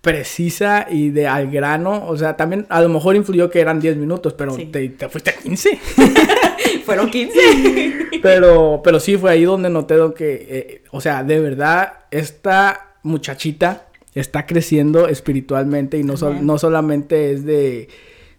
[0.00, 2.06] precisa y de al grano.
[2.06, 4.66] O sea, también a lo mejor influyó que eran 10 minutos, pero Sí.
[4.66, 5.78] te, te fuiste a 15.
[6.84, 7.38] Fueron 15.
[8.22, 13.86] pero, pero sí fue ahí donde noté que, eh, o sea, de verdad, esta muchachita
[14.14, 16.46] está creciendo espiritualmente y no, Amén.
[16.46, 17.88] no solamente es de,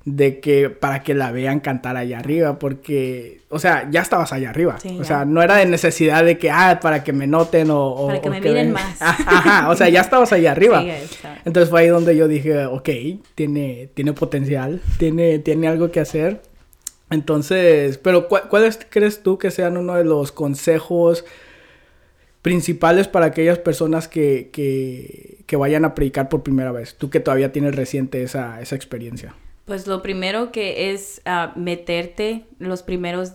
[0.03, 4.49] de que para que la vean cantar allá arriba, porque, o sea, ya estabas allá
[4.49, 4.79] arriba.
[4.81, 5.03] Sí, o ya.
[5.05, 7.85] sea, no era de necesidad de que, ah, para que me noten o...
[7.89, 8.99] o- Para que o me miren ven- más.
[8.99, 10.81] Ajá, o sea, ya estabas allá arriba.
[10.81, 11.27] Sí.
[11.45, 12.89] Entonces fue ahí donde yo dije, ok,
[13.35, 16.41] tiene, tiene potencial, tiene, tiene algo que hacer.
[17.11, 21.25] Entonces, pero ¿cu- ¿cuáles crees tú que sean uno de los consejos
[22.41, 26.95] principales para aquellas personas que, que, que vayan a predicar por primera vez?
[26.95, 29.35] Tú que todavía tienes reciente esa, esa experiencia.
[29.65, 33.33] Pues lo primero que es ah, meterte los primeros...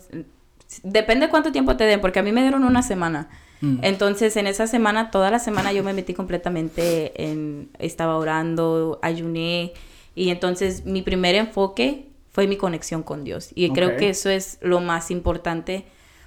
[0.82, 3.28] Depende cuánto tiempo te den, porque a mí me dieron una semana.
[3.60, 3.78] Mm.
[3.82, 7.70] Entonces, en esa semana, toda la semana yo me metí completamente en...
[7.78, 9.72] Estaba orando, ayuné.
[10.14, 13.50] Y entonces mi primer enfoque fue mi conexión con Dios.
[13.54, 15.86] Y creo que eso es lo más importante.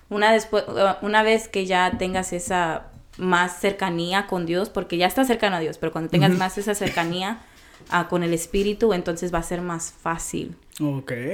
[0.09, 0.63] Una, después,
[1.01, 5.59] una vez que ya tengas esa más cercanía con Dios, porque ya estás cercano a
[5.59, 7.41] Dios, pero cuando tengas más esa cercanía
[8.09, 10.55] con el Espíritu, entonces va a ser más fácil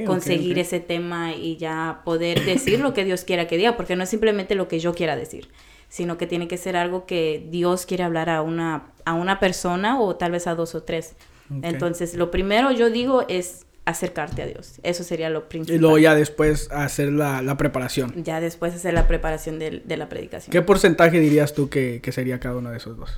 [0.06, 4.04] conseguir ese tema y ya poder decir lo que Dios quiera que diga, porque no
[4.04, 5.50] es simplemente lo que yo quiera decir,
[5.90, 10.00] sino que tiene que ser algo que Dios quiere hablar a una, a una persona
[10.00, 11.14] o tal vez a dos o tres.
[11.62, 14.80] Entonces, lo primero yo digo es acercarte a Dios.
[14.82, 15.76] Eso sería lo principal.
[15.76, 18.24] Y luego ya después hacer la, la preparación.
[18.24, 20.52] Ya después hacer la preparación de, de la predicación.
[20.52, 23.16] ¿Qué porcentaje dirías tú que, que sería cada uno de esos dos?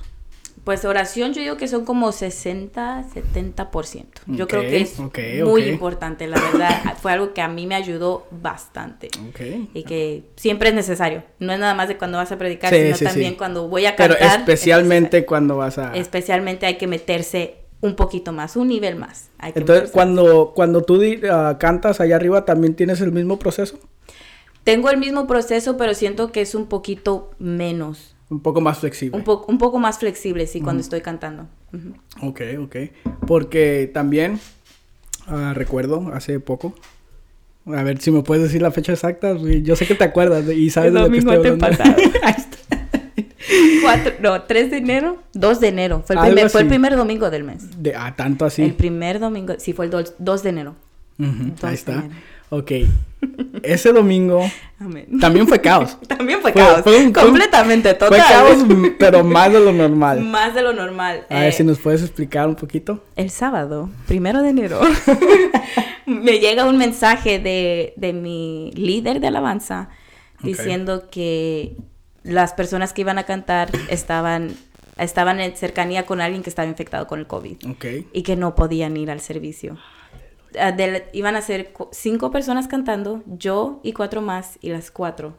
[0.68, 4.04] Pues oración yo digo que son como 60, 70%.
[4.26, 4.98] Yo creo que es
[5.42, 6.94] muy importante, la verdad.
[7.00, 9.08] Fue algo que a mí me ayudó bastante.
[9.72, 11.22] Y que siempre es necesario.
[11.38, 13.36] No es nada más de cuando vas a predicar, Sí, sino sí, también sí.
[13.38, 14.30] cuando voy a Pero cantar.
[14.30, 15.96] es especialmente cuando vas a...
[15.96, 19.30] Especialmente hay que meterse un poquito más, un nivel más.
[19.38, 19.94] Hay que Entonces, meterse.
[19.94, 21.00] cuando, cuando tú
[21.30, 23.78] ah, cantas allá arriba, ¿también tienes el mismo proceso?
[24.64, 28.17] Tengo el mismo proceso, pero siento que es un poquito menos.
[28.30, 29.16] Un poco más flexible.
[29.18, 31.46] Un, po- un poco más flexible, sí, cuando estoy cantando.
[31.72, 32.28] Ujú.
[32.28, 32.76] Ok, ok.
[33.26, 34.38] Porque también,
[35.26, 36.74] ah, recuerdo, hace poco,
[37.66, 40.54] a ver si me puedes decir la fecha exacta, yo sé que te acuerdas de-
[40.56, 41.84] y sabes El de lo que estoy hablando.
[42.22, 42.58] Ahí está.
[43.82, 46.02] Cuatro, no, 3 de enero, 2 de enero.
[46.06, 47.82] Fue el, primer, fue el primer domingo del mes.
[47.82, 48.62] De, ah, tanto así.
[48.62, 50.74] El primer domingo, sí, fue el 2 de enero.
[51.16, 51.92] Dos Ahí de está.
[51.94, 52.14] enero.
[52.50, 52.72] Ok.
[53.62, 55.18] Ese domingo Amén.
[55.20, 55.98] también fue caos.
[56.08, 56.82] También fue, Fue- caos.
[56.82, 58.08] fue un- fue completamente, total.
[58.08, 58.64] Fue caos,
[58.98, 60.20] pero más de lo normal.
[60.20, 61.26] Más de lo normal.
[61.28, 63.04] A ver Eh, si nos puedes explicar un poquito.
[63.16, 64.80] El sábado, primero de enero,
[66.06, 69.88] me llega un mensaje de, de mi líder de alabanza
[70.42, 71.76] diciendo que
[72.22, 74.54] las personas que iban a cantar estaban,
[74.96, 77.84] estaban en cercanía con alguien que estaba infectado con el COVID Ok.
[78.12, 79.76] y que no podían ir al servicio.
[80.58, 85.36] Ah, de iban a ser cinco personas cantando, yo y cuatro más, y las cuatro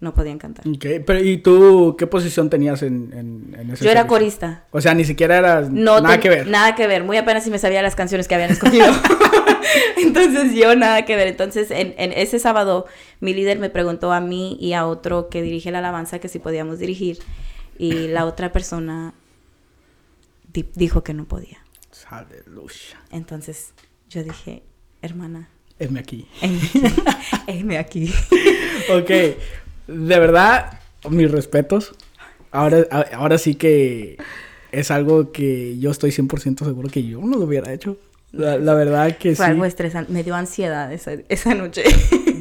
[0.00, 0.64] no podían cantar.
[0.78, 4.06] Pero, ¿y tú qué posición tenías en, en, en ese Yo era servicio?
[4.06, 4.64] corista.
[4.70, 6.46] O sea, ni siquiera eras No nada que ver.
[6.46, 7.02] Nada que ver.
[7.02, 8.86] Muy apenas si me sabía las canciones que habían escogido.
[9.96, 11.26] Entonces yo nada que ver.
[11.28, 12.86] Entonces en, en ese sábado
[13.20, 16.38] mi líder me preguntó a mí y a otro que dirige la alabanza que si
[16.38, 17.18] podíamos dirigir.
[17.76, 19.14] Y la otra persona
[20.52, 21.58] di- dijo que no podía.
[22.08, 23.00] Aleluya.
[23.10, 23.72] Entonces
[24.08, 24.62] yo dije,
[25.02, 25.48] hermana,
[25.80, 26.26] Heme aquí.
[27.46, 28.12] heme aquí.
[28.90, 29.08] Ok.
[29.86, 31.94] De verdad, mis respetos.
[32.50, 34.16] ahora, ahora sí que
[34.72, 37.96] es algo que yo estoy 100% seguro que yo no lo hubiera hecho.
[38.32, 39.50] La, la verdad que Fue sí.
[39.52, 40.12] algo estresante.
[40.12, 41.84] Me dio ansiedad esa, esa noche.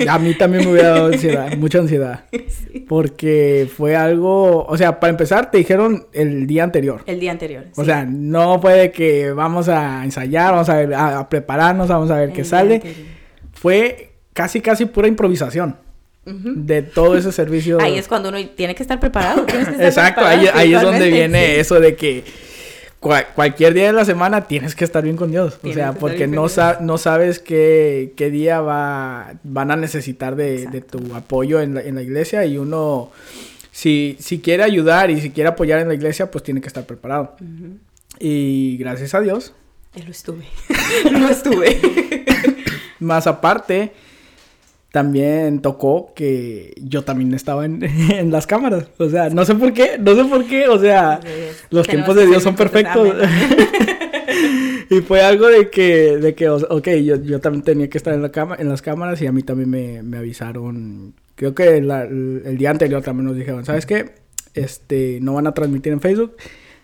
[0.10, 2.26] A mí también me hubiera dado ansiedad, mucha ansiedad.
[2.48, 2.86] Sí.
[2.88, 7.02] Porque fue algo, o sea, para empezar te dijeron el día anterior.
[7.06, 7.66] El día anterior.
[7.76, 7.86] O sí.
[7.88, 12.16] sea, no puede que vamos a ensayar, vamos a, ver, a, a prepararnos, vamos a
[12.18, 12.76] ver El qué sale.
[12.76, 13.06] anterior.
[13.54, 15.76] Fue casi, casi pura improvisación
[16.26, 17.80] de todo ese servicio.
[17.82, 19.44] Ahí es cuando uno tiene que estar preparado.
[19.46, 21.60] tienes que estar Exacto, preparado ahí, ahí es donde viene sí.
[21.62, 22.24] eso de que
[23.02, 25.60] cua- cualquier día de la semana tienes que estar bien con Dios.
[25.64, 30.68] O sea, porque no, sa- no sabes qué, qué día va, van a necesitar de,
[30.68, 33.12] de tu apoyo en la, en la iglesia y uno,
[33.72, 36.86] si, si quiere ayudar y si quiere apoyar en la iglesia, pues tiene que estar
[36.86, 37.36] preparado.
[38.20, 39.54] Y gracias a Dios,
[40.04, 40.46] Lo estuve.
[41.12, 41.80] Lo estuve.
[43.00, 43.92] más aparte,
[44.98, 48.88] también tocó que yo también estaba en, en las cámaras.
[48.98, 51.20] O sea, no sé por qué, no sé por qué, o sea...
[51.70, 53.08] Los tiempos de Dios son perfectos.
[54.90, 58.24] y fue algo de que, de que, ok, yo, yo también tenía que estar en,
[58.24, 61.14] la cama, en las cámaras y a mí también me, me avisaron.
[61.36, 64.16] Creo que la- el, día anterior también nos dijeron, ¿sabes qué?
[64.56, 66.38] Este, no van a transmitir en Facebook,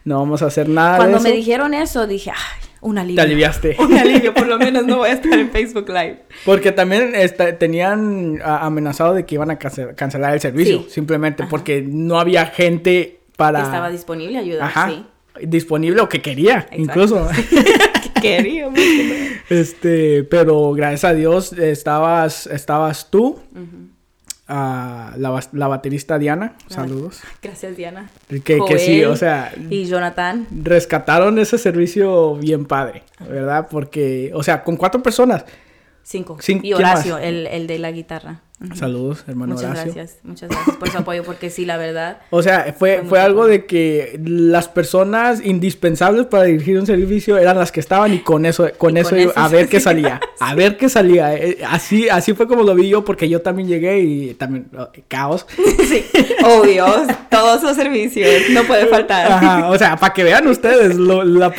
[0.06, 3.16] no vamos a hacer nada Cuando de me dijeron eso, dije, ay, un alivio.
[3.16, 3.76] Te aliviaste.
[3.80, 6.24] Un alivio, por lo menos no voy a estar en Facebook Live.
[6.46, 7.14] Porque también
[7.60, 10.90] tenían amenazado de que iban a cance- cancelar el servicio, Sí.
[10.90, 11.50] simplemente Ajá.
[11.50, 13.60] porque no había gente para...
[13.60, 14.90] Que estaba disponible a ayudar, Ajá.
[14.90, 15.06] sí.
[15.48, 16.76] Disponible o que quería, Exacto.
[16.78, 17.28] incluso.
[18.24, 18.80] Que queríamos.
[19.50, 23.90] Este, pero gracias a Dios estabas, estabas tú, Ujú.
[24.48, 27.22] Ah, la, la baterista Diana, saludos.
[27.42, 28.10] Gracias, Diana.
[28.28, 30.48] Que, que sí, o sea, Y Jonathan.
[30.64, 33.68] rescataron ese servicio bien padre, ¿verdad?
[33.70, 35.46] Porque, o sea, con cuatro personas.
[36.06, 36.38] Cinco.
[36.42, 38.42] Cinco, y ¿quién Horacio, el, el de la guitarra.
[38.76, 39.94] Saludos, hermano Muchas Horacio.
[39.94, 40.20] gracias.
[40.24, 42.20] Muchas gracias por su apoyo, porque sí, la verdad.
[42.30, 47.58] O sea, fue, Fue algo de que las personas indispensables para dirigir un servicio eran
[47.58, 49.80] las que estaban y con eso, con Y eso, con iba- eso a ver qué
[49.82, 51.36] salía, a ver qué salía.
[51.36, 54.90] Eh, Así, así fue como lo vi yo porque yo también llegué y también oh,
[55.08, 55.46] caos.
[55.88, 56.06] Sí,
[56.46, 56.86] obvio.
[57.30, 58.30] Todos los servicios.
[58.52, 59.30] No puede faltar.
[59.32, 61.54] Ajá, o sea, para que vean ustedes lo- la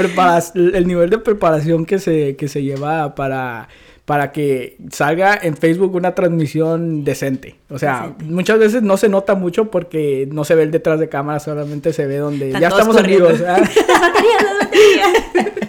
[0.55, 3.69] el nivel de preparación que se, que se lleva para,
[4.05, 7.57] para que salga en Facebook una transmisión decente.
[7.71, 8.25] O sea, Decente.
[8.27, 11.93] muchas veces no se nota mucho porque no se ve el detrás de cámara, solamente
[11.93, 13.29] se ve donde Están ya estamos corriendo.
[13.29, 13.59] ¿verdad?
[13.89, 15.65] Las baterías, las baterías.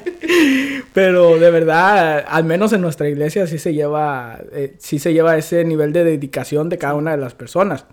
[0.93, 5.37] Pero de verdad, al menos en nuestra iglesia sí se lleva, eh, sí se lleva
[5.37, 7.85] ese nivel de dedicación de cada una de las personas.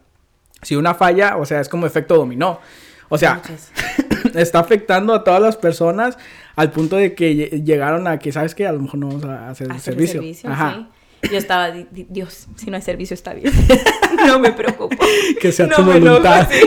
[0.63, 2.61] Si una falla, o sea, es como efecto dominó.
[3.09, 3.43] O sea,
[4.35, 6.17] está afectando a todas las personas
[6.57, 8.67] al punto de que lle- llegaron a que, ¿sabes qué?
[8.67, 10.21] A lo mejor no vamos a hacer Hacer servicio.
[10.21, 10.89] servicio, Ajá.
[11.23, 11.29] sí.
[11.31, 13.53] Yo estaba, di- di- Dios, si no hay servicio está bien.
[14.27, 14.97] no me preocupo.
[15.41, 16.49] Que sea No tu voluntad.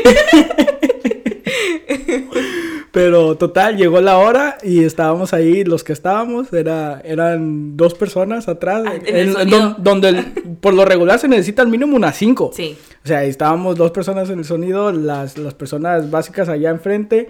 [2.91, 8.47] Pero total, llegó la hora y estábamos ahí, los que estábamos, era, eran dos personas
[8.47, 10.25] atrás, Ah, en el don- donde el-
[10.61, 12.51] por lo regular se necesitan mínimo unas cinco.
[12.53, 12.77] Sí.
[13.03, 17.27] O sea, estábamos dos personas en el sonido, las, las personas básicas allá enfrente.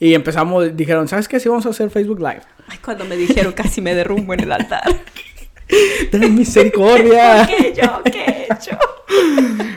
[0.00, 1.38] Y empezamos, dijeron, ¿sabes qué?
[1.38, 2.40] Sí, vamos a hacer Facebook Live.
[2.66, 4.82] Ay, cuando me dijeron casi me derrumbo en el altar.
[6.10, 7.46] Ten misericordia.
[7.48, 8.02] ¿Qué he hecho?
[8.04, 8.78] ¿Qué he hecho?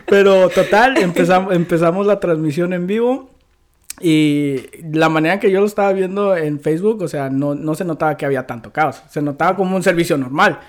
[0.08, 3.32] Pero total, empezamos, empezamos la transmisión en vivo.
[4.00, 7.86] Y la manera que yo lo estaba viendo en Facebook, o sea, no, no se
[7.86, 9.04] notaba que había tanto caos.
[9.10, 10.60] Se notaba como un servicio normal.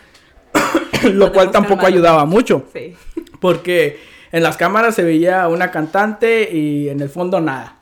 [1.13, 1.97] lo cual tampoco calmarlo.
[1.99, 2.67] ayudaba mucho.
[2.73, 2.95] Sí.
[3.41, 4.01] Porque
[4.33, 7.74] en las cámaras se veía una cantante y en el fondo nada.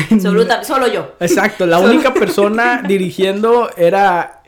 [0.20, 1.12] Solo yo.
[1.20, 4.42] Exacto, la Solo- única persona dirigiendo era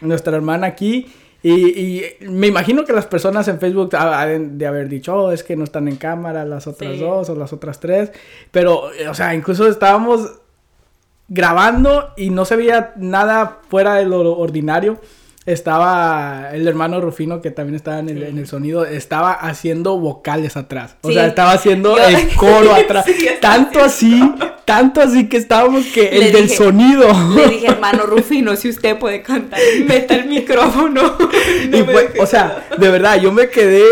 [0.00, 1.12] nuestra hermana aquí.
[1.42, 5.30] Y, y me imagino que las personas en Facebook ha- han de haber dicho, "Oh,
[5.32, 6.98] es que no están en cámara las otras Sí.
[7.00, 8.12] dos o las otras tres.
[8.50, 10.32] Pero, o sea, incluso estábamos
[11.28, 14.98] grabando y no se veía nada fuera de lo ordinario.
[15.46, 18.24] Estaba el hermano Rufino, que también estaba en el, Sí.
[18.24, 20.96] en el sonido, estaba haciendo vocales atrás.
[21.02, 21.14] O Sí.
[21.14, 23.04] sea, estaba haciendo Yo- el coro atrás.
[23.06, 24.20] Sí, tanto así,
[24.64, 27.08] tanto así que estábamos que el Le del dije- sonido.
[27.34, 31.16] Le dije, hermano Rufino, si usted puede cantar, meta el micrófono.
[31.70, 33.84] No Y o sea, de verdad, yo me quedé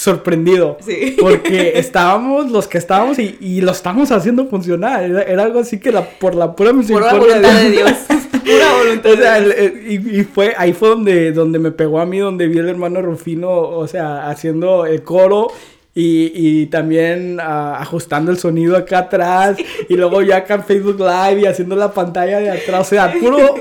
[0.00, 0.78] sorprendido.
[0.80, 1.16] Sí.
[1.20, 5.04] Porque estábamos los que estábamos y, y lo estamos haciendo funcionar.
[5.04, 7.92] Era, era algo así que la, por la pura misericordia voluntad de Dios.
[8.40, 10.04] Pura voluntad O sea, de Dios.
[10.06, 13.02] y, y fue, ahí fue donde, donde me pegó a mí, donde vi el hermano
[13.02, 15.48] Rufino, o sea, haciendo el coro
[15.94, 19.58] y, y también ah, ajustando el sonido acá atrás
[19.88, 23.12] y luego ya acá en Facebook Live y haciendo la pantalla de atrás, o sea,
[23.20, 23.54] puro,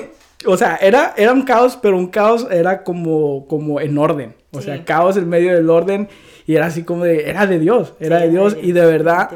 [0.46, 4.62] o sea, era, era un caos, pero un caos era como, como en orden, o
[4.62, 6.08] sea, caos en medio del orden
[6.50, 9.30] y era así como de, era de Dios, era Sí, de Dios y de verdad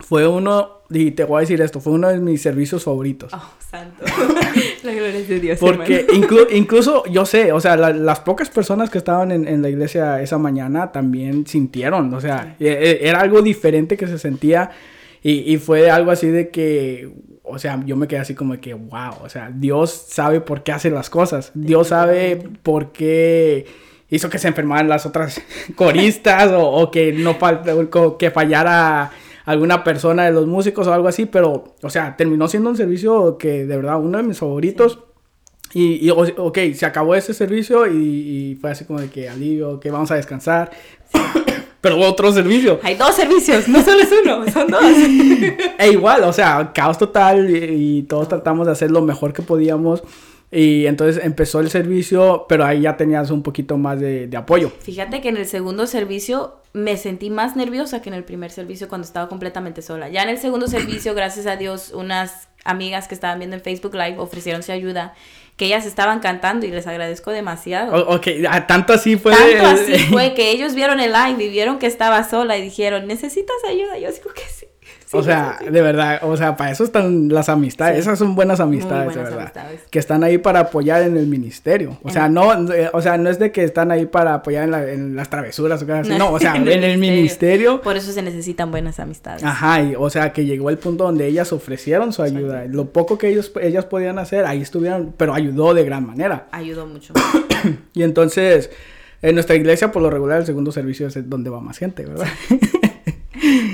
[0.00, 3.32] fue uno y te voy a decir esto, fue uno de mis servicios favoritos.
[3.32, 4.04] Oh, santo.
[4.82, 5.58] la gloria es de Dios.
[5.58, 6.06] Porque
[6.52, 10.92] incluso yo sé, o sea, las pocas personas que estaban en, la iglesia esa mañana
[10.92, 14.70] también sintieron, o sea, e, e, era algo diferente que se sentía
[15.22, 17.08] y, y fue algo así de que,
[17.42, 20.72] o sea, yo me quedé así como que, wow, o sea, Dios sabe por qué
[20.72, 23.64] hace las cosas, Dios sabe por qué
[24.10, 25.40] hizo que se enfermaran las otras
[25.76, 27.38] coristas o, o, que no
[28.18, 29.10] que fallara
[29.44, 33.36] alguna persona de los músicos o algo así, pero, o sea, terminó siendo un servicio
[33.38, 35.00] que de verdad uno de mis favoritos.
[35.72, 39.90] Y, y, ok, se acabó ese servicio y, fue así como de que alivio, que
[39.90, 40.70] vamos a descansar.
[41.80, 42.78] pero otro servicio.
[42.82, 44.82] Hay dos servicios, no solo es uno, son dos.
[45.78, 50.02] e igual, o sea, caos total y, todos tratamos de hacer lo mejor que podíamos.
[50.54, 54.70] Y entonces empezó el servicio, pero ahí ya tenías un poquito más de, de, apoyo.
[54.80, 58.88] Fíjate que en el segundo servicio me sentí más nerviosa que en el primer servicio
[58.88, 60.08] cuando estaba completamente sola.
[60.08, 63.94] Ya en el segundo servicio, gracias a Dios, unas amigas que estaban viendo en Facebook
[63.94, 65.14] Live ofrecieron su ayuda
[65.56, 68.08] que ellas estaban cantando y les agradezco demasiado.
[68.08, 68.26] ok,
[68.66, 69.32] tanto así fue.
[69.32, 73.06] Tanto así fue que ellos vieron el live y vieron que estaba sola y dijeron,
[73.06, 73.98] ¿necesitas ayuda?
[73.98, 74.66] Yo digo que sí
[75.14, 79.14] o sea, de verdad, o sea, para eso están las amistades, esas son buenas amistades,
[79.14, 79.52] de verdad,
[79.90, 82.52] que están ahí para apoyar en el ministerio, o sea, no,
[82.92, 86.08] o sea, no es de que están ahí para apoyar en, las travesuras o cosas
[86.08, 87.80] así, no, o sea, en, el, ministerio.
[87.80, 89.42] Por eso se necesitan buenas amistades.
[89.44, 93.18] Ajá, y, o sea, que llegó el punto donde ellas ofrecieron su ayuda, lo poco
[93.18, 96.46] que ellos, ellas podían hacer, ahí estuvieron, pero ayudó de gran manera.
[96.50, 97.14] Ayudó mucho.
[97.94, 98.70] y entonces,
[99.22, 102.28] en nuestra iglesia, por lo regular, el segundo servicio es donde va más gente, ¿verdad?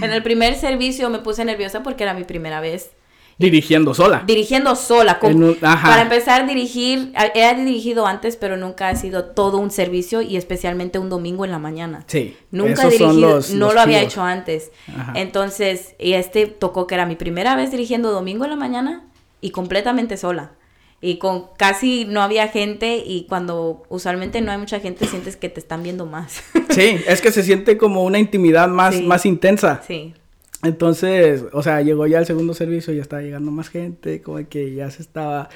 [0.03, 2.91] En el primer servicio me puse nerviosa porque era mi primera vez.
[3.39, 4.23] Dirigiendo sola.
[4.27, 5.19] Dirigiendo sola.
[5.19, 10.99] Para empezar, dirigir, he dirigido antes, pero nunca ha sido todo un servicio y especialmente
[10.99, 12.05] un domingo en la mañana.
[12.07, 12.37] Sí.
[12.51, 14.73] Nunca he dirigido, no lo había hecho antes.
[15.15, 19.05] Entonces, y este tocó que era mi primera vez dirigiendo domingo en la mañana
[19.41, 20.53] y completamente sola
[21.01, 25.49] y con casi no había gente y cuando usualmente no hay mucha gente sientes que
[25.49, 26.43] te están viendo más.
[26.71, 29.83] Sí, es que se siente como una intimidad más, más intensa.
[29.85, 30.15] Sí.
[30.63, 34.73] Entonces, o sea, llegó ya el segundo servicio, ya estaba llegando más gente, como que
[34.73, 35.49] ya se estaba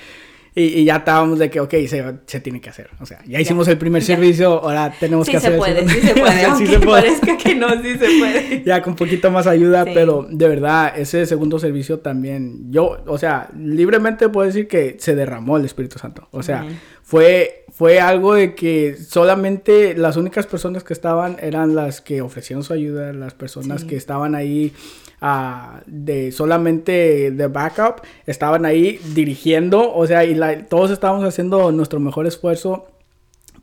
[0.57, 2.89] y, ya estábamos de que, ok, se, se, tiene que hacer.
[3.01, 6.55] O sea, ya hicimos el primer servicio, ahora tenemos que hacer puede, Sí se puede,
[6.59, 8.63] sí se puede, parezca que no, sí se puede.
[8.67, 13.51] ya con poquito más ayuda, pero de verdad, ese segundo servicio también, yo, o sea,
[13.59, 16.29] libremente puedo decir que se derramó el Espíritu Santo.
[16.31, 16.65] O sea,
[17.03, 22.63] fue, fue algo de que solamente las únicas personas que estaban eran las que ofrecieron
[22.63, 24.73] su ayuda, las personas que estaban ahí
[25.87, 32.27] de solamente de backup, estaban ahí dirigiendo, o sea, y todos estábamos haciendo nuestro mejor
[32.27, 32.87] esfuerzo,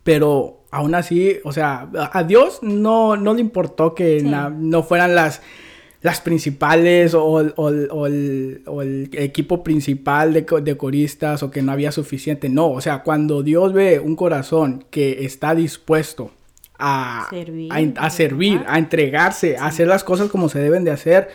[0.02, 5.40] pero aún así, o sea, a Dios no, no le importó que no fueran las
[6.02, 12.48] las principales o, el, equipo principal de, de, coristas o que no había suficiente.
[12.48, 16.32] No, o sea, cuando Dios ve un corazón que está dispuesto
[16.76, 21.28] a servir, a, servir, a entregarse, a hacer las cosas como se deben de hacer,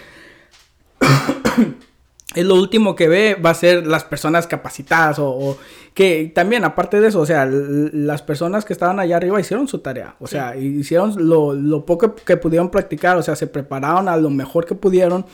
[2.36, 5.58] es lo último que ve va a ser las personas capacitadas o,
[5.94, 9.80] que también aparte de eso, o sea, las personas que estaban allá arriba hicieron su
[9.80, 14.30] tarea, o sea, hicieron lo, poco que pudieron practicar, o sea, se prepararon a lo
[14.30, 15.26] mejor que pudieron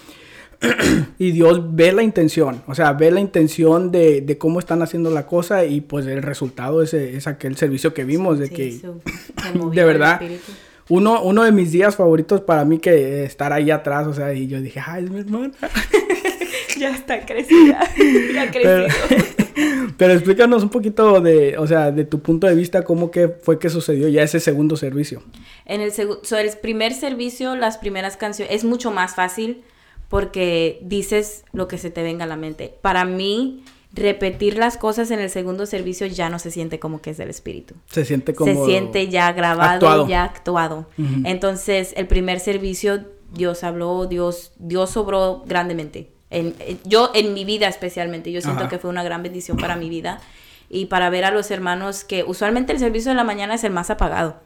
[1.17, 5.25] y Dios ve la intención, o sea, ve la intención de, cómo están haciendo la
[5.25, 8.79] cosa y pues el resultado es, es aquel servicio que vimos de que
[9.73, 10.21] de verdad
[10.89, 14.47] uno, uno de mis días favoritos para mí que estar ahí atrás, o sea, y
[14.47, 15.53] yo dije, ay, es mi hermana.
[16.77, 17.79] ya está crecida,
[18.33, 18.87] ya crecido.
[19.97, 23.59] Pero, explícanos un poquito de, o sea, de tu punto de vista, cómo que fue
[23.59, 25.21] que sucedió ya ese segundo servicio.
[25.65, 29.63] En el, el primer servicio, las primeras canciones, es mucho más fácil
[30.09, 32.73] porque dices lo que se te venga a la mente.
[32.81, 37.11] Para mí, repetir las cosas en el segundo servicio ya no se siente como que
[37.11, 37.75] es del espíritu.
[37.85, 38.51] Se siente como...
[38.51, 40.87] Se siente ya grabado, ya actuado.
[41.23, 46.11] Entonces, el primer servicio, Dios habló, Dios, Dios sobró grandemente.
[46.31, 49.89] En, yo, en mi vida especialmente, yo siento que fue una gran bendición para mi
[49.89, 50.19] vida
[50.69, 53.71] y para ver a los hermanos que usualmente el servicio de la mañana es el
[53.71, 54.37] más apagado,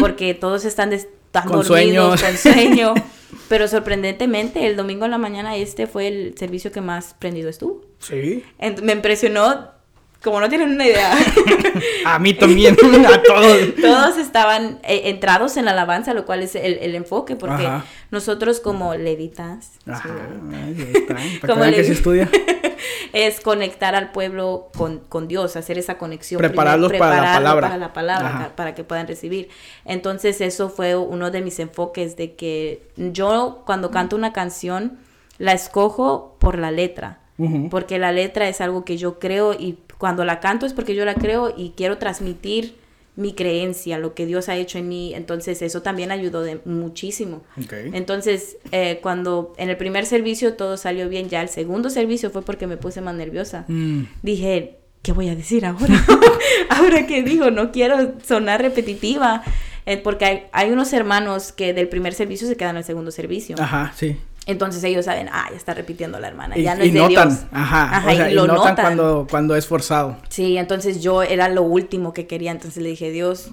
[0.00, 0.92] porque todos están,
[1.32, 2.94] con dormidos, con sueño.
[3.48, 7.82] Pero sorprendentemente, el domingo en la mañana este fue el servicio que más prendido estuvo.
[7.98, 8.44] Sí.
[8.82, 9.68] me impresionó,
[10.22, 11.12] como no tienen una idea.
[12.06, 13.74] a mí también, a todos.
[13.80, 17.68] Todos estaban eh, entrados en la alabanza, lo cual es el, enfoque, porque
[18.10, 19.72] nosotros como levitas.
[19.86, 20.08] Ajá,
[21.46, 22.30] como que se estudia.
[23.12, 26.38] es conectar al pueblo con, Dios, hacer esa conexión.
[26.38, 27.68] Prepararlos para la palabra.
[27.68, 29.48] Para la palabra, para que puedan recibir.
[29.84, 34.98] Entonces eso fue uno de mis enfoques de que yo cuando canto una canción,
[35.38, 37.20] la escojo por la letra,
[37.70, 41.04] porque la letra es algo que yo creo y cuando la canto es porque yo
[41.04, 42.76] la creo y quiero transmitir
[43.14, 45.14] mi creencia, lo que Dios ha hecho en mí.
[45.14, 47.42] Entonces eso también ayudó de muchísimo.
[47.70, 52.42] Entonces eh, cuando en el primer servicio todo salió bien, ya el segundo servicio fue
[52.42, 53.64] porque me puse más nerviosa.
[53.68, 54.04] Mm.
[54.22, 56.04] Dije, ¿qué voy a decir ahora?
[56.70, 59.42] ahora que digo, no quiero sonar repetitiva.
[59.84, 63.56] Eh, porque hay, hay, unos hermanos que del primer servicio se quedan al segundo servicio.
[63.58, 64.16] Ajá, sí.
[64.46, 67.44] Entonces ellos saben, ah, ya está repitiendo la hermana, ya no es de notan, Dios.
[67.52, 70.16] Ajá, ajá y, lo notan, cuando, cuando es forzado.
[70.28, 73.52] Sí, entonces yo era lo último que quería, entonces le dije, Dios,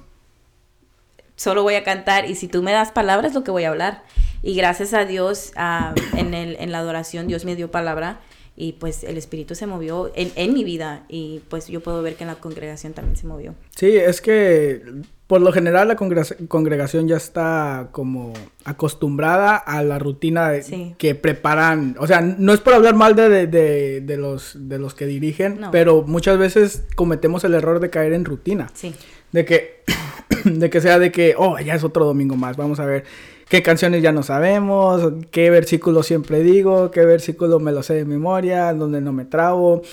[1.35, 4.03] solo voy a cantar y si tú me das palabras, lo que voy a hablar.
[4.41, 8.19] Y gracias a Dios, ah, en, el, en la adoración, Dios me dio palabra
[8.55, 12.15] y pues el espíritu se movió en, en mi vida y pues yo puedo ver
[12.15, 13.53] que en la congregación también se movió.
[13.75, 14.81] Sí, es que
[15.29, 18.33] por lo general la congregación ya está como
[18.65, 20.53] acostumbrada a la rutina
[20.97, 21.95] que preparan.
[21.99, 25.61] O sea, no es por hablar mal de, de, de, los, de los que dirigen,
[25.71, 28.71] pero muchas veces cometemos el error de caer en rutina.
[28.73, 28.95] Sí.
[29.31, 29.83] De que,
[30.45, 33.03] de que sea de que, oh, ya es otro domingo más, vamos a ver
[33.49, 38.05] qué canciones ya no sabemos, qué versículo siempre digo, qué versículo me lo sé de
[38.05, 39.83] memoria, donde no me trabo.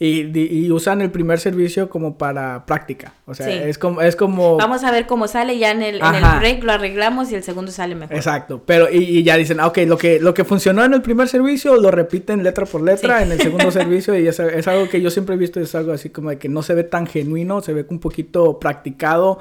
[0.00, 3.14] Y, usan el primer servicio como para práctica.
[3.26, 4.56] O sea, es, como, es como...
[4.56, 7.42] Vamos a ver cómo sale, ya en el, en el, break lo arreglamos y el
[7.42, 8.14] segundo sale mejor.
[8.14, 11.26] Exacto, pero y, ya dicen, ah, ok, lo que, lo que funcionó en el primer
[11.28, 15.00] servicio lo repiten letra por letra en el segundo servicio y es, es, algo que
[15.00, 17.60] yo siempre he visto, es algo así como de que no se ve tan genuino,
[17.60, 19.40] se ve un poquito practicado.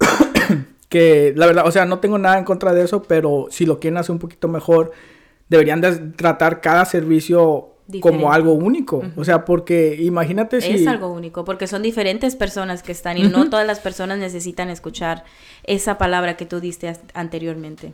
[0.88, 3.78] que la verdad, o sea, no tengo nada en contra de eso, pero si lo
[3.78, 4.90] quieren hacer un poquito mejor,
[5.48, 9.02] deberían de tratar cada servicio como algo único.
[9.16, 10.72] O sea, porque imagínate si...
[10.72, 14.70] Es algo único, porque son diferentes personas que están y no todas las personas necesitan
[14.70, 15.24] escuchar
[15.64, 17.92] esa palabra que tú diste anteriormente.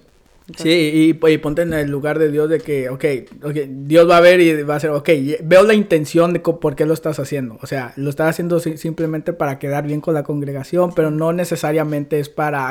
[0.57, 3.05] sí, y, ponte en el lugar de Dios de que, ok,
[3.45, 5.09] okay, Dios va a ver y va a ser, ok,
[5.43, 7.59] veo la intención de por qué lo estás haciendo.
[7.61, 12.19] O sea, lo estás haciendo simplemente para quedar bien con la congregación, pero no necesariamente
[12.19, 12.69] es para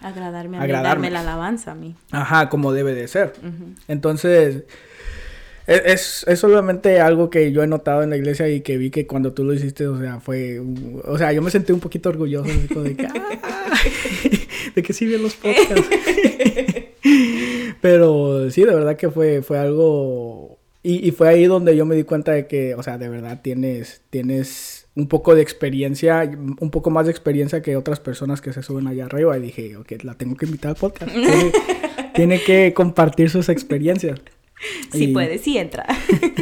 [0.00, 1.10] agradarme, agradarme.
[1.10, 1.96] la alabanza a mí.
[2.12, 3.32] Ajá, como debe de ser.
[3.88, 4.64] Entonces...
[5.66, 9.06] Es, es, solamente algo que yo he notado en la iglesia y que vi que
[9.06, 10.60] cuando tú lo hiciste, o sea, fue...
[11.04, 13.06] O sea, yo me sentí un poquito orgulloso de que...
[13.06, 13.74] Ah,
[14.74, 15.88] de que sí vi los podcasts.
[17.80, 20.58] Pero sí, de verdad que fue, fue algo...
[20.82, 23.40] Y, y, fue ahí donde yo me di cuenta de que, o sea, de verdad
[23.42, 28.52] tienes, tienes un poco de experiencia, un poco más de experiencia que otras personas que
[28.52, 29.38] se suben allá arriba.
[29.38, 31.10] Y dije, ok, la tengo que invitar al podcast.
[32.14, 34.20] tiene que compartir sus experiencias.
[34.92, 35.86] Sí puede, sí entra.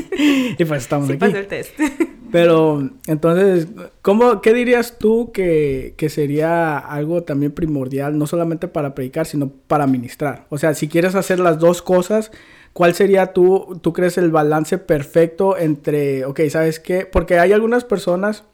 [0.58, 1.36] y pues estamos sí aquí.
[1.36, 1.78] el test.
[2.32, 3.68] Pero entonces,
[4.00, 9.50] ¿cómo, ¿qué dirías tú que, que, sería algo también primordial, no solamente para predicar, sino
[9.66, 10.46] para ministrar?
[10.48, 12.30] O sea, si quieres hacer las dos cosas,
[12.72, 17.04] ¿cuál sería tú, tú crees el balance perfecto entre, ok, ¿sabes qué?
[17.04, 18.44] Porque hay algunas personas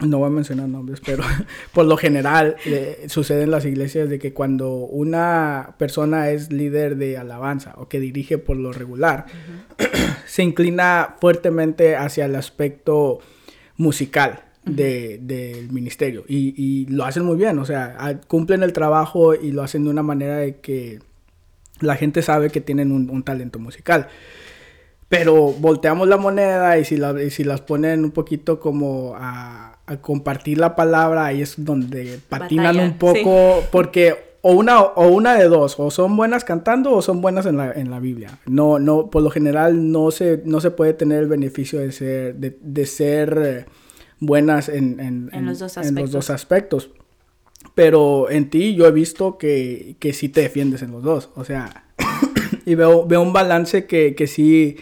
[0.00, 1.24] no voy a mencionar nombres, pero
[1.72, 6.96] por lo general eh, sucede en las iglesias de que cuando una persona es líder
[6.96, 9.26] de alabanza o que dirige por lo regular,
[10.26, 13.20] se inclina fuertemente hacia el aspecto
[13.76, 19.62] musical del ministerio y, lo hacen muy bien, o sea, cumplen el trabajo y lo
[19.62, 20.98] hacen de una manera de que
[21.80, 24.08] la gente sabe que tienen un talento musical.
[25.08, 29.77] Pero volteamos la moneda y si, la, y si las ponen un poquito como a,
[29.96, 35.48] compartir la palabra, ahí es donde patinan un poco, porque o una, o una de
[35.48, 38.38] dos, o son buenas cantando o son buenas en la, en la Biblia.
[38.46, 42.36] No, no, por lo general no se, no se puede tener el beneficio de ser,
[42.36, 43.64] de, ser eh,
[44.20, 46.90] buenas en, en, los dos aspectos.
[47.74, 51.30] Pero en ti yo he visto que, que sí te defiendes en los dos.
[51.34, 51.84] O sea,
[52.64, 54.76] y veo, veo un balance que, que sí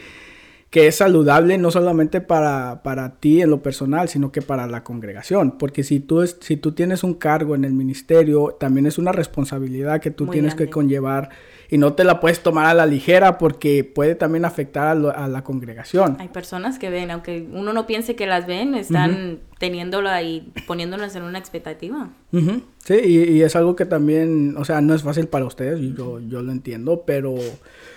[0.70, 4.82] que es saludable no solamente para, para, ti en lo personal, sino que para la
[4.82, 5.58] congregación.
[5.58, 10.00] Porque si tú, si tú tienes un cargo en el ministerio, también es una responsabilidad
[10.00, 11.30] que tú tienes que conllevar
[11.68, 15.44] y no te la puedes tomar a la ligera porque puede también afectar a, la
[15.44, 16.16] congregación.
[16.20, 21.16] Hay personas que ven, aunque uno no piense que las ven, están teniéndola y poniéndolas
[21.16, 22.10] en una expectativa.
[22.84, 26.20] Sí, y, y, es algo que también, o sea, no es fácil para ustedes, yo,
[26.20, 27.34] yo lo entiendo, pero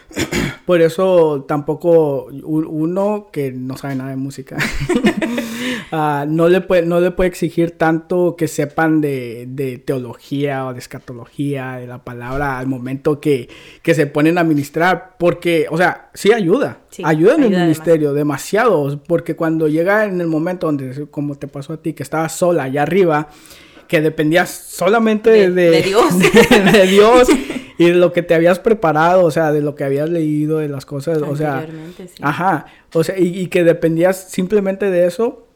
[0.66, 4.58] por eso tampoco uno que no sabe nada de música
[5.92, 10.80] ah, no, le puede, no le puede exigir tanto que sepan de, teología o de
[10.80, 13.50] escatología, de la palabra al momento que,
[13.84, 19.36] se ponen a ministrar, porque, o sea, sí ayuda, ayuda en el ministerio demasiado, porque
[19.36, 22.84] cuando llega en el momento donde, como te pasó a ti, que estabas sola allá
[22.84, 23.30] arriba,
[23.88, 26.20] que dependías solamente de, Dios.
[26.20, 27.28] de Dios
[27.80, 30.68] y de lo que te habías preparado, o sea, de lo que habías leído, de
[30.70, 31.66] las cosas, o sea,
[31.98, 32.06] sí.
[32.22, 35.48] ajá, o sea, y, y que dependías simplemente de eso,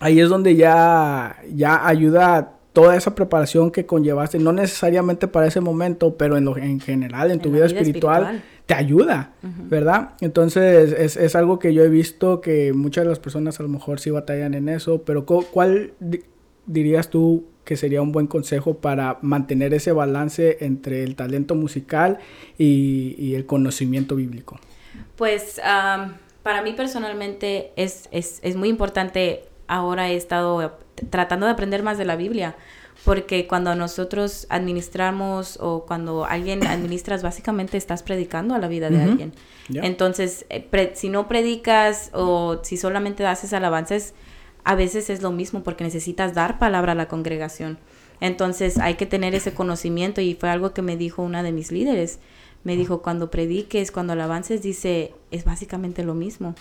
[0.00, 5.60] ahí es donde ya, ya ayuda toda esa preparación que conllevaste, no necesariamente para ese
[5.62, 8.44] momento, pero en, lo, en general, en tu vida, espiritual, espiritual.
[8.66, 10.10] te ayuda, ¿verdad?
[10.20, 13.70] Entonces, es, es algo que yo he visto que muchas de las personas a lo
[13.70, 16.20] mejor sí batallan en eso, pero cu- ¿cuál di-
[16.66, 22.18] dirías tú que sería un buen consejo para mantener ese balance entre el talento musical
[22.58, 24.60] y, y el conocimiento bíblico?
[25.16, 25.58] Pues
[26.42, 30.78] para mí personalmente es, es, es muy importante, ahora he estado
[31.10, 32.56] tratando de aprender más de la Biblia,
[33.04, 39.02] porque cuando nosotros administramos o cuando alguien administras, básicamente estás predicando a la vida de
[39.02, 39.32] alguien.
[39.84, 44.14] Entonces, eh, pre- si no predicas o si solamente haces alabanzas,
[44.64, 47.78] a veces es lo mismo porque necesitas dar palabra a la congregación.
[48.20, 51.70] Entonces hay que tener ese conocimiento y fue algo que me dijo una de mis
[51.70, 52.18] líderes.
[52.64, 56.54] Me dijo, cuando prediques, cuando alabances, dice, es básicamente lo mismo.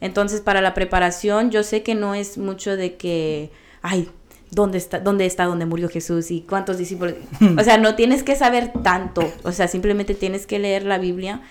[0.00, 3.50] Entonces para la preparación yo sé que no es mucho de que,
[3.82, 4.08] ay,
[4.50, 7.14] ¿dónde está, dónde está donde murió Jesús y cuántos discípulos?
[7.58, 11.42] O sea, no tienes que saber tanto, o sea, simplemente tienes que leer la Biblia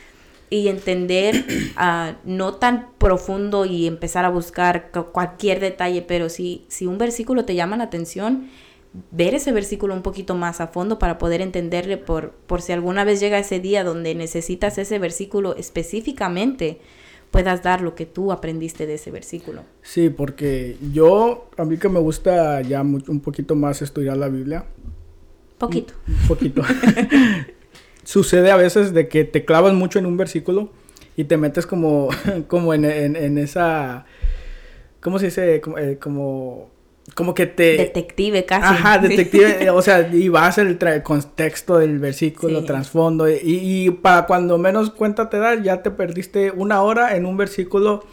[0.50, 6.64] y entender ah, no tan profundo y empezar a buscar cu- cualquier detalle, pero si,
[6.70, 8.50] si un versículo te llama la atención,
[9.12, 13.04] ver ese versículo un poquito más a fondo para poder entenderle por, por si alguna
[13.04, 16.80] vez llega ese día donde necesitas ese versículo específicamente,
[17.38, 19.62] puedas dar lo que tú aprendiste de ese versículo.
[19.82, 24.66] Sí, porque yo, a mí que me gusta ya un poquito más estudiar la Biblia,
[25.60, 25.94] Poquito.
[26.08, 26.62] un poquito.
[28.04, 30.70] Sucede a veces de que te clavas mucho en un versículo
[31.16, 32.10] y te metes como,
[32.48, 34.06] como en, en- en esa,
[35.02, 35.62] ¿cómo se dice?
[35.62, 36.70] Como, eh, como,
[37.16, 37.78] como que te...
[37.78, 38.64] Detective casi.
[38.66, 39.08] Ajá, Sí.
[39.08, 42.66] detective, eh, o sea, y vas el, tra- el contexto del versículo, Sí.
[42.66, 47.26] trasfondo, y, y para cuando menos cuenta te das, ya te perdiste una hora en
[47.26, 48.04] un versículo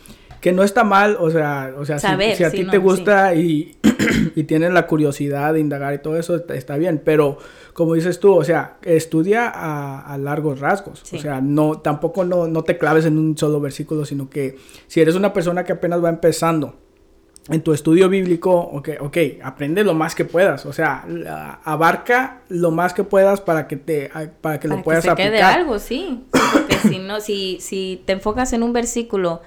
[0.41, 2.71] que no está mal, o sea, o sea, si- Saber, si, a sí, ti no,
[2.71, 2.83] te sí.
[2.83, 3.77] gusta y,
[4.37, 7.39] y tienes la curiosidad de indagar y todo eso, está, está bien, pero
[7.73, 11.17] como dices tú, o sea, estudia a, a largos rasgos, Sí.
[11.17, 15.01] o sea, no, tampoco no, no te claves en un solo versículo, sino que si
[15.01, 16.77] eres una persona que apenas va empezando,
[17.49, 21.05] en tu estudio bíblico, ok, ok, aprende lo más que puedas, o sea,
[21.65, 25.17] abarca lo más que puedas para que te, para que Para lo puedas que se
[25.17, 25.59] quede aplicar.
[25.59, 26.25] algo, sí.
[26.31, 29.43] Porque si no, si, si te enfocas en un versículo,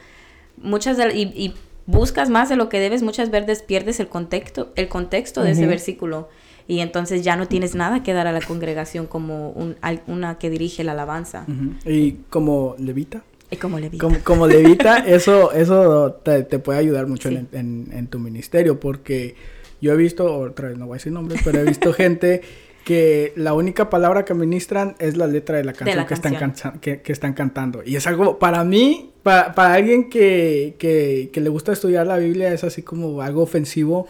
[0.61, 1.53] muchas de- y, y
[1.87, 5.65] buscas más de lo que debes, muchas veces pierdes el contexto, el contexto de ese
[5.67, 6.29] versículo.
[6.69, 10.49] Y entonces ya no tienes nada que dar a la congregación como un, una que
[10.49, 11.45] dirige la alabanza.
[11.85, 14.05] Y como levita, Y como le digo.
[14.07, 17.57] como, como levita, eso, eso te, te puede ayudar mucho en, Sí.
[17.57, 19.35] en- en tu ministerio, porque
[19.81, 22.41] yo he visto, otra vez no voy a decir nombres, pero he visto gente
[22.83, 26.35] que la única palabra que ministran es la letra de la canción, la que, Están
[26.35, 26.79] canción.
[26.79, 27.81] que, que están cantando.
[27.85, 32.17] Y es algo, para mí, para, para alguien que, que, que le gusta estudiar la
[32.17, 34.07] Biblia, es así como algo ofensivo.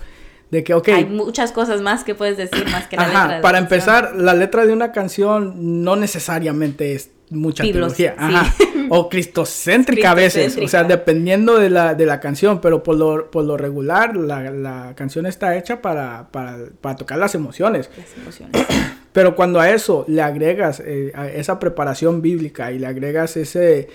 [0.52, 3.28] De que, ok, Hay muchas cosas más que puedes decir más que la Ajá, letra.
[3.28, 3.80] de la para canción.
[3.80, 8.16] empezar, la letra de una canción no necesariamente es mucha Biblos, teología.
[8.30, 8.36] sí.
[8.36, 8.56] Ajá.
[8.90, 10.58] O cristocéntrica a veces.
[10.64, 12.62] O sea, dependiendo de la, de la canción.
[12.62, 17.18] Pero por lo, por lo regular, la, la canción está hecha para, para, para tocar
[17.18, 17.90] las emociones.
[17.98, 18.66] Las emociones.
[19.12, 23.90] Pero cuando a eso le agregas eh, a esa preparación bíblica y le agregas ese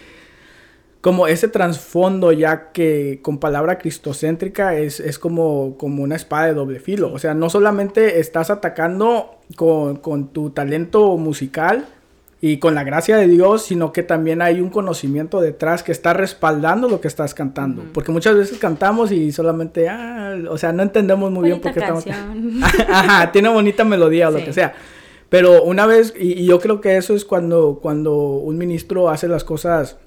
[1.00, 6.54] como ese trasfondo ya que con palabra cristocéntrica es, es como, como una espada de
[6.54, 7.12] doble filo.
[7.12, 11.86] O sea, no solamente estás atacando con, con tu talento musical
[12.44, 16.12] y con la gracia de Dios, sino que también hay un conocimiento detrás que está
[16.12, 17.84] respaldando lo que estás cantando.
[17.94, 21.78] Porque muchas veces cantamos y solamente, ah, o sea, no entendemos muy bien por qué
[21.78, 22.04] estamos...
[22.88, 24.74] Ajá, tiene bonita melodía o lo que sea.
[25.28, 29.28] Pero una vez, y, y yo creo que eso es cuando, cuando un ministro hace
[29.28, 29.98] las cosas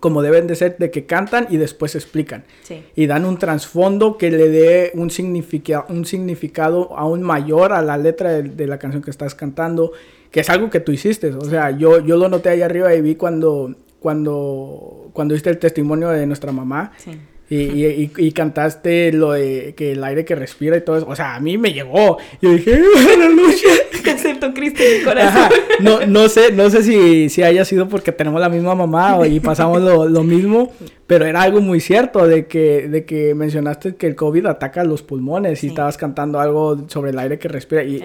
[0.00, 2.44] como deben de ser, de que cantan y después explican.
[2.62, 2.84] Sí.
[2.94, 7.98] Y dan un trasfondo que le dé un, significa, un significado aún mayor a la
[7.98, 9.92] letra de, de la canción que estás cantando,
[10.36, 11.30] que es algo que tú hiciste.
[11.32, 15.56] O sea, yo, yo lo noté allá arriba y vi cuando, cuando, cuando diste el
[15.58, 16.92] testimonio de nuestra mamá.
[16.98, 17.12] Sí.
[17.48, 21.06] Y, y, y- y cantaste lo de que el aire que respira y todo eso.
[21.08, 22.18] O sea, a mí me llegó.
[22.42, 22.74] Yo dije,
[23.14, 23.68] aleluya.
[24.14, 25.42] Acepto Cristo en mi corazón.
[25.42, 25.50] Ajá.
[25.80, 29.24] No, no sé, no sé si, si haya sido porque tenemos la misma mamá o-
[29.26, 30.72] y pasamos lo, lo mismo,
[31.06, 35.02] pero era algo muy cierto de que, de que mencionaste que el COVID ataca los
[35.02, 37.82] pulmones y estabas cantando algo sobre el aire que respira.
[37.84, 38.00] Y,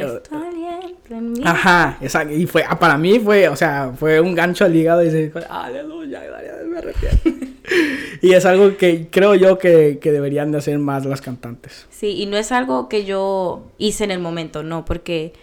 [1.17, 1.41] en mí.
[1.43, 2.33] Ajá, exacto.
[2.33, 5.31] Y fue, ah, para mí fue, o sea, fue un gancho al hígado y dice,
[5.49, 6.21] aleluya,
[6.67, 7.29] me arrepiento.
[8.21, 11.87] y es algo que creo yo que, que deberían de hacer más las cantantes.
[11.89, 15.33] Sí, y no es algo que yo hice en el momento, no, porque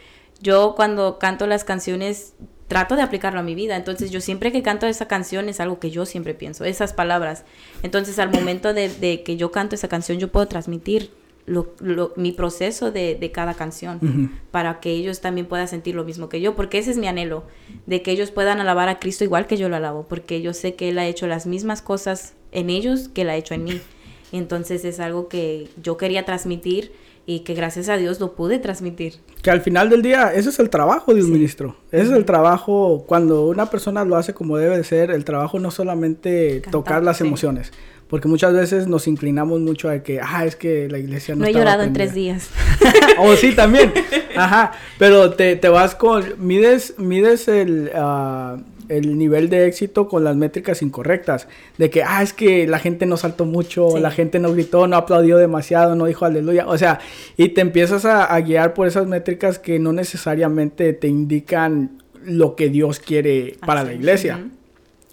[0.41, 2.35] yo cuando canto las canciones
[2.69, 3.77] trato de aplicarlo a mi vida.
[3.77, 7.45] Entonces yo siempre que canto esa canción es algo que yo siempre pienso, esas palabras.
[7.83, 11.11] Entonces al momento de, de que yo canto esa canción yo puedo transmitir
[11.49, 16.05] lo, lo, mi proceso de, de cada canción para que ellos también puedan sentir lo
[16.05, 17.45] mismo que yo, porque ese es mi anhelo,
[17.87, 20.75] de que ellos puedan alabar a Cristo igual que yo lo alabo, porque yo sé
[20.75, 23.81] que Él ha hecho las mismas cosas en ellos que Él ha hecho en mí.
[24.33, 26.93] Entonces es algo que yo quería transmitir
[27.29, 29.17] y que gracias a Dios lo pude transmitir.
[29.43, 31.77] Que al final del día, ese es el trabajo de un ministro.
[31.93, 35.59] Ese es el trabajo, cuando una persona lo hace como debe de ser, el trabajo
[35.59, 37.71] no solamente tocar las emociones.
[38.09, 41.47] Porque muchas veces nos inclinamos mucho a que, ah, es que la iglesia no No
[41.47, 42.49] he llorado en tres días.
[43.19, 43.93] oh, sí, también.
[44.37, 44.73] Ajá.
[44.99, 50.37] Pero te, te vas con, mides, mides el, uh, el nivel de éxito con las
[50.37, 51.49] métricas incorrectas.
[51.77, 54.01] De que, ah, es que la gente no saltó mucho, sí.
[54.01, 56.67] la gente no gritó, no aplaudió demasiado, no dijo aleluya.
[56.67, 57.01] O sea,
[57.37, 62.57] y te empiezas a, a guiar por esas métricas que no necesariamente te indican lo
[62.57, 63.89] que Dios quiere para Así.
[63.91, 64.37] la iglesia.
[64.37, 64.58] Uh -huh.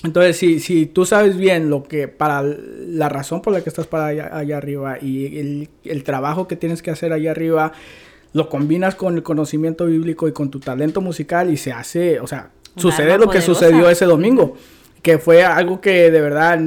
[0.06, 3.88] Entonces, si, si tú sabes bien lo que, para la razón por la que estás
[3.88, 7.72] para allá, allá arriba y el, el, trabajo que tienes que hacer allá arriba,
[8.34, 12.28] lo combinas con el conocimiento bíblico y con tu talento musical y se hace, o
[12.28, 14.56] sea, Una sucede lo que sucedió ese domingo,
[15.02, 16.60] que fue algo que de verdad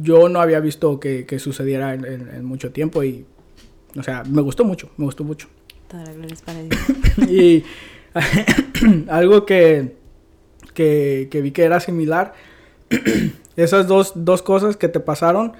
[0.00, 3.26] yo no había visto que, que sucediera en, en, en, mucho tiempo y,
[3.96, 5.48] o sea, me gustó mucho, me gustó mucho.
[5.88, 6.80] Toda la gloria es para Dios.
[7.30, 7.64] y
[9.08, 9.96] algo que,
[10.72, 12.34] que, que vi que era similar
[13.56, 15.52] esas dos, dos cosas que te pasaron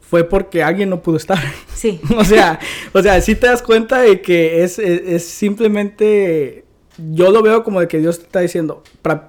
[0.00, 1.38] fue porque alguien no pudo estar.
[1.74, 2.00] Sí.
[2.16, 2.58] o sea,
[2.92, 6.64] o sea, sí te das cuenta de que es, es, es, simplemente
[7.12, 8.82] yo lo veo como de que Dios te está diciendo,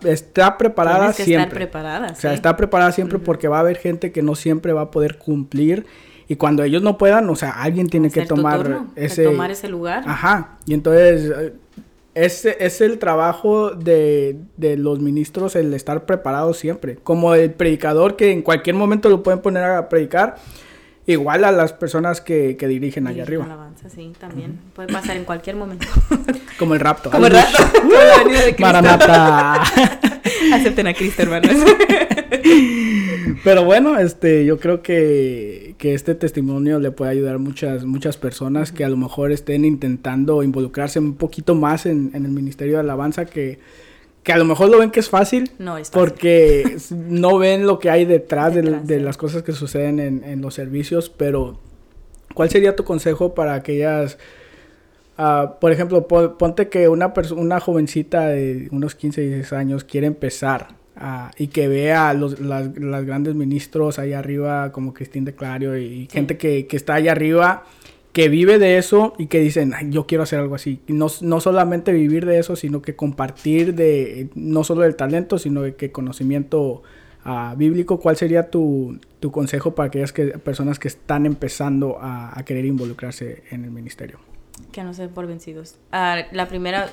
[0.06, 1.44] está preparada Tienes que siempre.
[1.44, 3.26] Estar preparada, o sea, está preparada siempre uh -huh.
[3.26, 5.86] porque va a haber gente que no siempre va a poder cumplir
[6.30, 9.68] y cuando ellos no puedan, o sea, alguien tiene que tomar turno, ese tomar ese
[9.68, 10.04] lugar.
[10.06, 10.60] Ajá.
[10.68, 11.54] Y entonces
[12.26, 16.98] es, es el trabajo de, de, los ministros el estar preparados siempre.
[16.98, 20.36] Como el predicador que en cualquier momento lo pueden poner a predicar,
[21.06, 23.46] igual a las personas que, que dirigen allá arriba.
[23.46, 24.52] Alabanza, sí, también.
[24.52, 24.74] Uh -huh.
[24.74, 25.88] Puede pasar en cualquier momento.
[26.60, 27.10] Como el rapto.
[27.10, 27.64] Como el rapto.
[28.60, 29.64] Maranata.
[30.54, 31.52] Acepten a Cristo, hermanos.
[33.44, 38.18] Pero bueno, este, yo creo que, que, este testimonio le puede ayudar a muchas, muchas
[38.18, 42.76] personas que a lo mejor estén intentando involucrarse un poquito más en, en el Ministerio
[42.76, 43.60] de Alabanza, que,
[44.24, 45.52] que a lo mejor lo ven que es fácil.
[45.60, 46.00] No es fácil.
[46.00, 50.24] Porque no ven lo que hay detrás, detrás de, de, las cosas que suceden en,
[50.24, 51.60] en, los servicios, pero
[52.34, 54.18] ¿cuál sería tu consejo para aquellas...
[55.18, 60.79] Uh, por ejemplo, ponte que una, una jovencita de unos 15, 16 años quiere empezar
[61.02, 65.78] Uh, y que vea los las, las, grandes ministros allá arriba como Cristín de Clario
[65.78, 66.08] y, y sí.
[66.12, 67.64] gente que, que, está allá arriba
[68.12, 71.93] que vive de eso y que dicen yo quiero hacer algo así no, no solamente
[71.93, 76.84] vivir de eso sino que compartir de no solo del talento sino de que conocimiento
[77.26, 78.00] uh, bíblico.
[78.00, 82.66] Cuál sería tu, tu, consejo para aquellas que, personas que están empezando a, a, querer
[82.66, 84.20] involucrarse en el ministerio
[84.72, 85.76] que no se den por vencidos.
[85.91, 86.89] Uh, la primera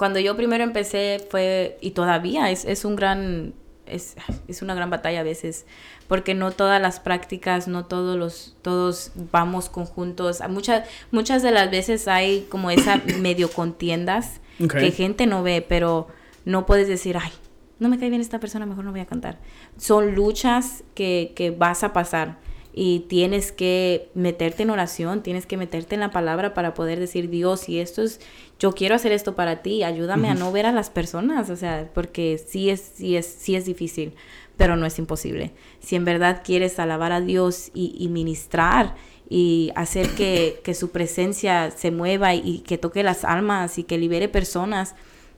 [0.00, 3.52] cuando yo primero empecé fue, y todavía es, es un gran,
[3.84, 4.16] es,
[4.48, 5.66] es, una gran batalla a veces,
[6.08, 10.40] porque no todas las prácticas, no todos los, todos vamos conjuntos.
[10.48, 14.86] Muchas, muchas de las veces hay como esa medio contiendas okay.
[14.86, 16.08] que gente no ve, pero
[16.46, 17.32] no puedes decir, ay,
[17.78, 19.36] no me cae bien esta persona, mejor no voy a cantar.
[19.76, 22.38] Son luchas que, que vas a pasar
[22.72, 27.28] y tienes que meterte en oración, tienes que meterte en la palabra para poder decir,
[27.28, 28.20] Dios, si esto es,
[28.60, 30.36] yo quiero hacer esto para ti, ayúdame uh -huh.
[30.36, 33.64] a no ver a las personas, o sea, porque sí es, sí es, sí es
[33.64, 34.12] difícil,
[34.56, 35.52] pero no es imposible.
[35.80, 38.94] Si en verdad quieres alabar a Dios y, y ministrar
[39.30, 43.84] y hacer que, que, su presencia se mueva y, y que toque las almas y
[43.84, 44.94] que libere personas,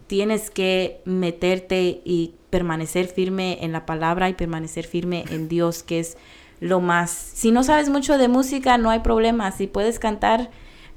[0.09, 6.01] tienes que meterte y permanecer firme en la palabra y permanecer firme en Dios, que
[6.01, 6.19] es
[6.59, 7.11] lo más.
[7.11, 9.53] Si no sabes mucho de música, no hay problema.
[9.53, 10.51] Si puedes cantar,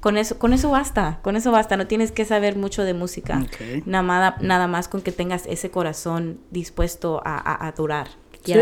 [0.05, 1.17] con eso, con eso basta.
[1.23, 1.77] Con eso basta.
[1.77, 3.43] No tienes que saber mucho de música.
[3.47, 3.81] Okay.
[3.87, 8.09] Nada, nada más con que tengas ese corazón dispuesto a, a, a adorar.
[8.43, 8.53] Sí,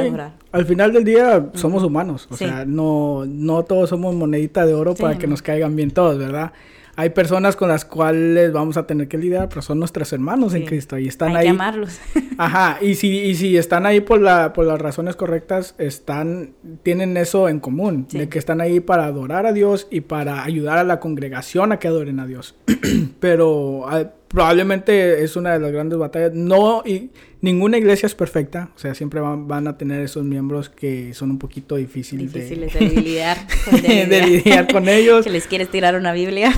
[0.53, 2.45] al final del día somos humanos, o sí.
[2.45, 6.17] sea, no, no todos somos monedita de oro sí, para que nos caigan bien todos,
[6.17, 6.53] ¿verdad?
[6.95, 10.59] Hay personas con las cuales vamos a tener que lidiar, pero son nuestros hermanos sí.
[10.59, 11.43] en Cristo y están hay ahí.
[11.45, 11.99] Que amarlos.
[12.37, 17.17] Ajá, y si, y si están ahí por, la, por las razones correctas, están, tienen
[17.17, 18.19] eso en común, sí.
[18.19, 21.79] de que están ahí para adorar a Dios y para ayudar a la congregación a
[21.79, 22.55] que adoren a Dios.
[23.19, 26.33] pero uh, probablemente es una de las grandes batallas.
[26.33, 27.09] No, y
[27.41, 31.31] ninguna iglesia es perfecta, o sea, siempre van, van a tener esos miembros que son
[31.31, 33.37] un poquito difíciles, difíciles de, de, lidiar,
[33.81, 35.23] de, de lidiar con ellos.
[35.25, 36.53] que les quieres tirar una Biblia.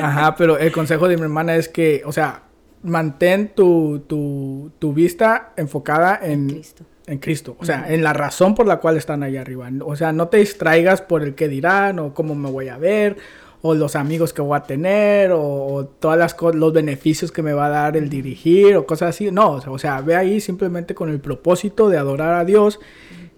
[0.00, 2.42] Ajá, pero el consejo de mi hermana es que, o sea,
[2.82, 6.84] mantén tu, tu, tu vista enfocada en, Cristo.
[7.06, 7.56] en Cristo.
[7.58, 9.68] O sea, en la razón por la cual están allá arriba.
[9.84, 13.16] O sea, no te distraigas por el que dirán o cómo me voy a ver
[13.60, 17.52] o los amigos que voy a tener o, o todas las los beneficios que me
[17.52, 19.30] va a dar el dirigir o cosas así.
[19.30, 22.78] No, o sea, o sea, ve ahí simplemente con el propósito de adorar a Dios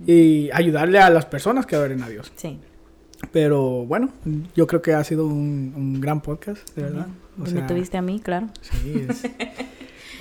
[0.07, 2.33] y ayudarle a las personas que adoren a Dios.
[2.37, 2.59] Sí.
[3.33, 4.09] Pero bueno,
[4.57, 7.07] yo creo que ha sido un, un gran podcast, de verdad.
[7.39, 8.49] O Pues me tuviste a mí, claro.
[8.61, 9.23] Sí, es-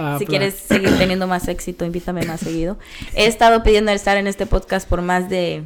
[0.01, 2.77] Ah, si pla- quieres seguir teniendo más éxito, invítame más seguido.
[3.15, 5.63] He estado pidiendo estar en este podcast por más de...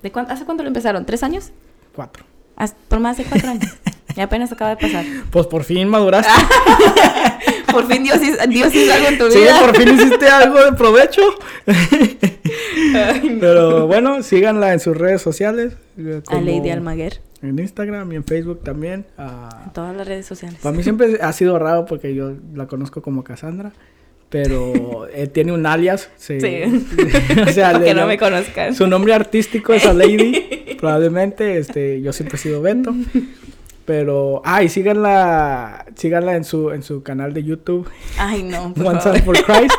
[0.00, 1.04] ¿de cuánto, ¿Hace cuánto lo empezaron?
[1.04, 1.50] ¿Tres años?
[1.92, 2.24] Cuatro.
[2.56, 3.72] Haz- Por más de cuatro años.
[4.16, 5.04] Y apenas acaba de pasar.
[5.32, 6.30] Pues por fin maduraste.
[7.72, 9.58] Por fin Dios hizo, Dios hizo algo en tu Sí, vida.
[9.58, 11.22] por fin hiciste algo de provecho.
[13.40, 15.74] Pero bueno, síganla en sus redes sociales.
[15.98, 17.20] eh, A Lady como Almaguer.
[17.42, 19.04] En Instagram y en Facebook también.
[19.18, 20.58] En todas las redes sociales.
[20.62, 23.72] para mí siempre ha sido raro porque yo la conozco como Cassandra.
[24.30, 26.10] Pero eh, tiene un alias.
[26.16, 26.84] se- Sí.
[27.46, 28.74] o sea, que no me conozcan.
[28.74, 30.76] Su nombre artístico es a Lady.
[30.78, 31.58] probablemente.
[31.58, 32.94] Este, yo siempre he sido Beto.
[33.86, 37.86] Pero, ah, y síganla, síganla en su, en su canal de YouTube,
[38.18, 38.72] Ay, no.
[38.72, 39.00] Por One.
[39.02, 39.74] Sound for Christ.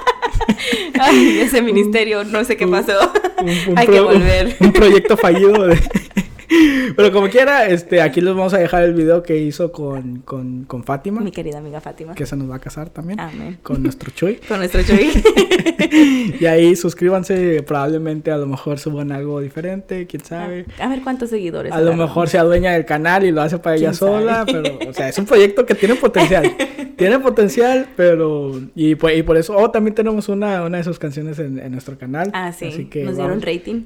[1.00, 2.94] Ay, ese ministerio, no sé qué pasó.
[3.42, 4.56] Un, un Hay que pro- volver.
[4.60, 5.68] un proyecto fallido.
[5.68, 5.80] de-
[6.96, 10.64] Pero como quiera, este, aquí les vamos a dejar el video que hizo con, con,
[10.66, 12.16] con Fátima, Mi querida amiga Fátima.
[12.16, 13.58] que se nos va a casar también, Amén.
[13.64, 14.36] con nuestro Chuy.
[14.48, 15.12] Con nuestro Chuy.
[16.40, 20.66] Y ahí suscríbanse, probablemente a lo mejor suban algo diferente, quién sabe.
[20.80, 21.72] A ver cuántos seguidores.
[21.72, 24.94] A lo mejor sea dueña del canal y lo hace para ella sola, pero, o
[24.94, 26.52] sea, es un proyecto que tiene potencial.
[26.98, 31.00] tiene potencial, pero, y, por- y por eso, oh, también tenemos una, una de sus
[31.00, 32.30] canciones en, en nuestro canal.
[32.34, 32.66] Ah, sí.
[32.68, 33.84] Así que Nos dieron vamos, rating.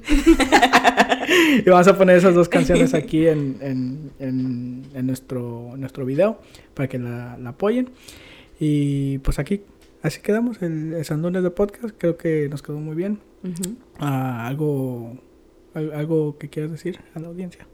[1.64, 6.40] y vamos a poner esas dos canciones aquí en, en, en, en nuestro, nuestro video
[6.74, 7.90] para que la, la apoyen.
[8.58, 9.62] Y pues aquí,
[10.02, 13.20] así quedamos, el, el Sandones de Podcast, creo que nos quedó muy bien.
[13.42, 13.76] Ujú.
[13.98, 15.16] Ah, algo,
[15.74, 17.66] al- algo que quieras decir a la audiencia.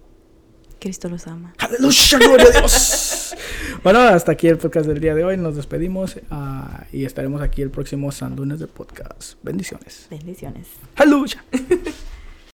[0.79, 1.55] Cristo los ama.
[1.59, 3.35] Aleluya, gloria a Dios.
[3.83, 5.37] bueno, hasta aquí el podcast del día de hoy.
[5.39, 9.43] Nos despedimos ah, y estaremos aquí el próximo San Lunes de Podcast.
[9.43, 10.07] Bendiciones.
[10.11, 10.69] Bendiciones.
[10.97, 11.43] Aleluya.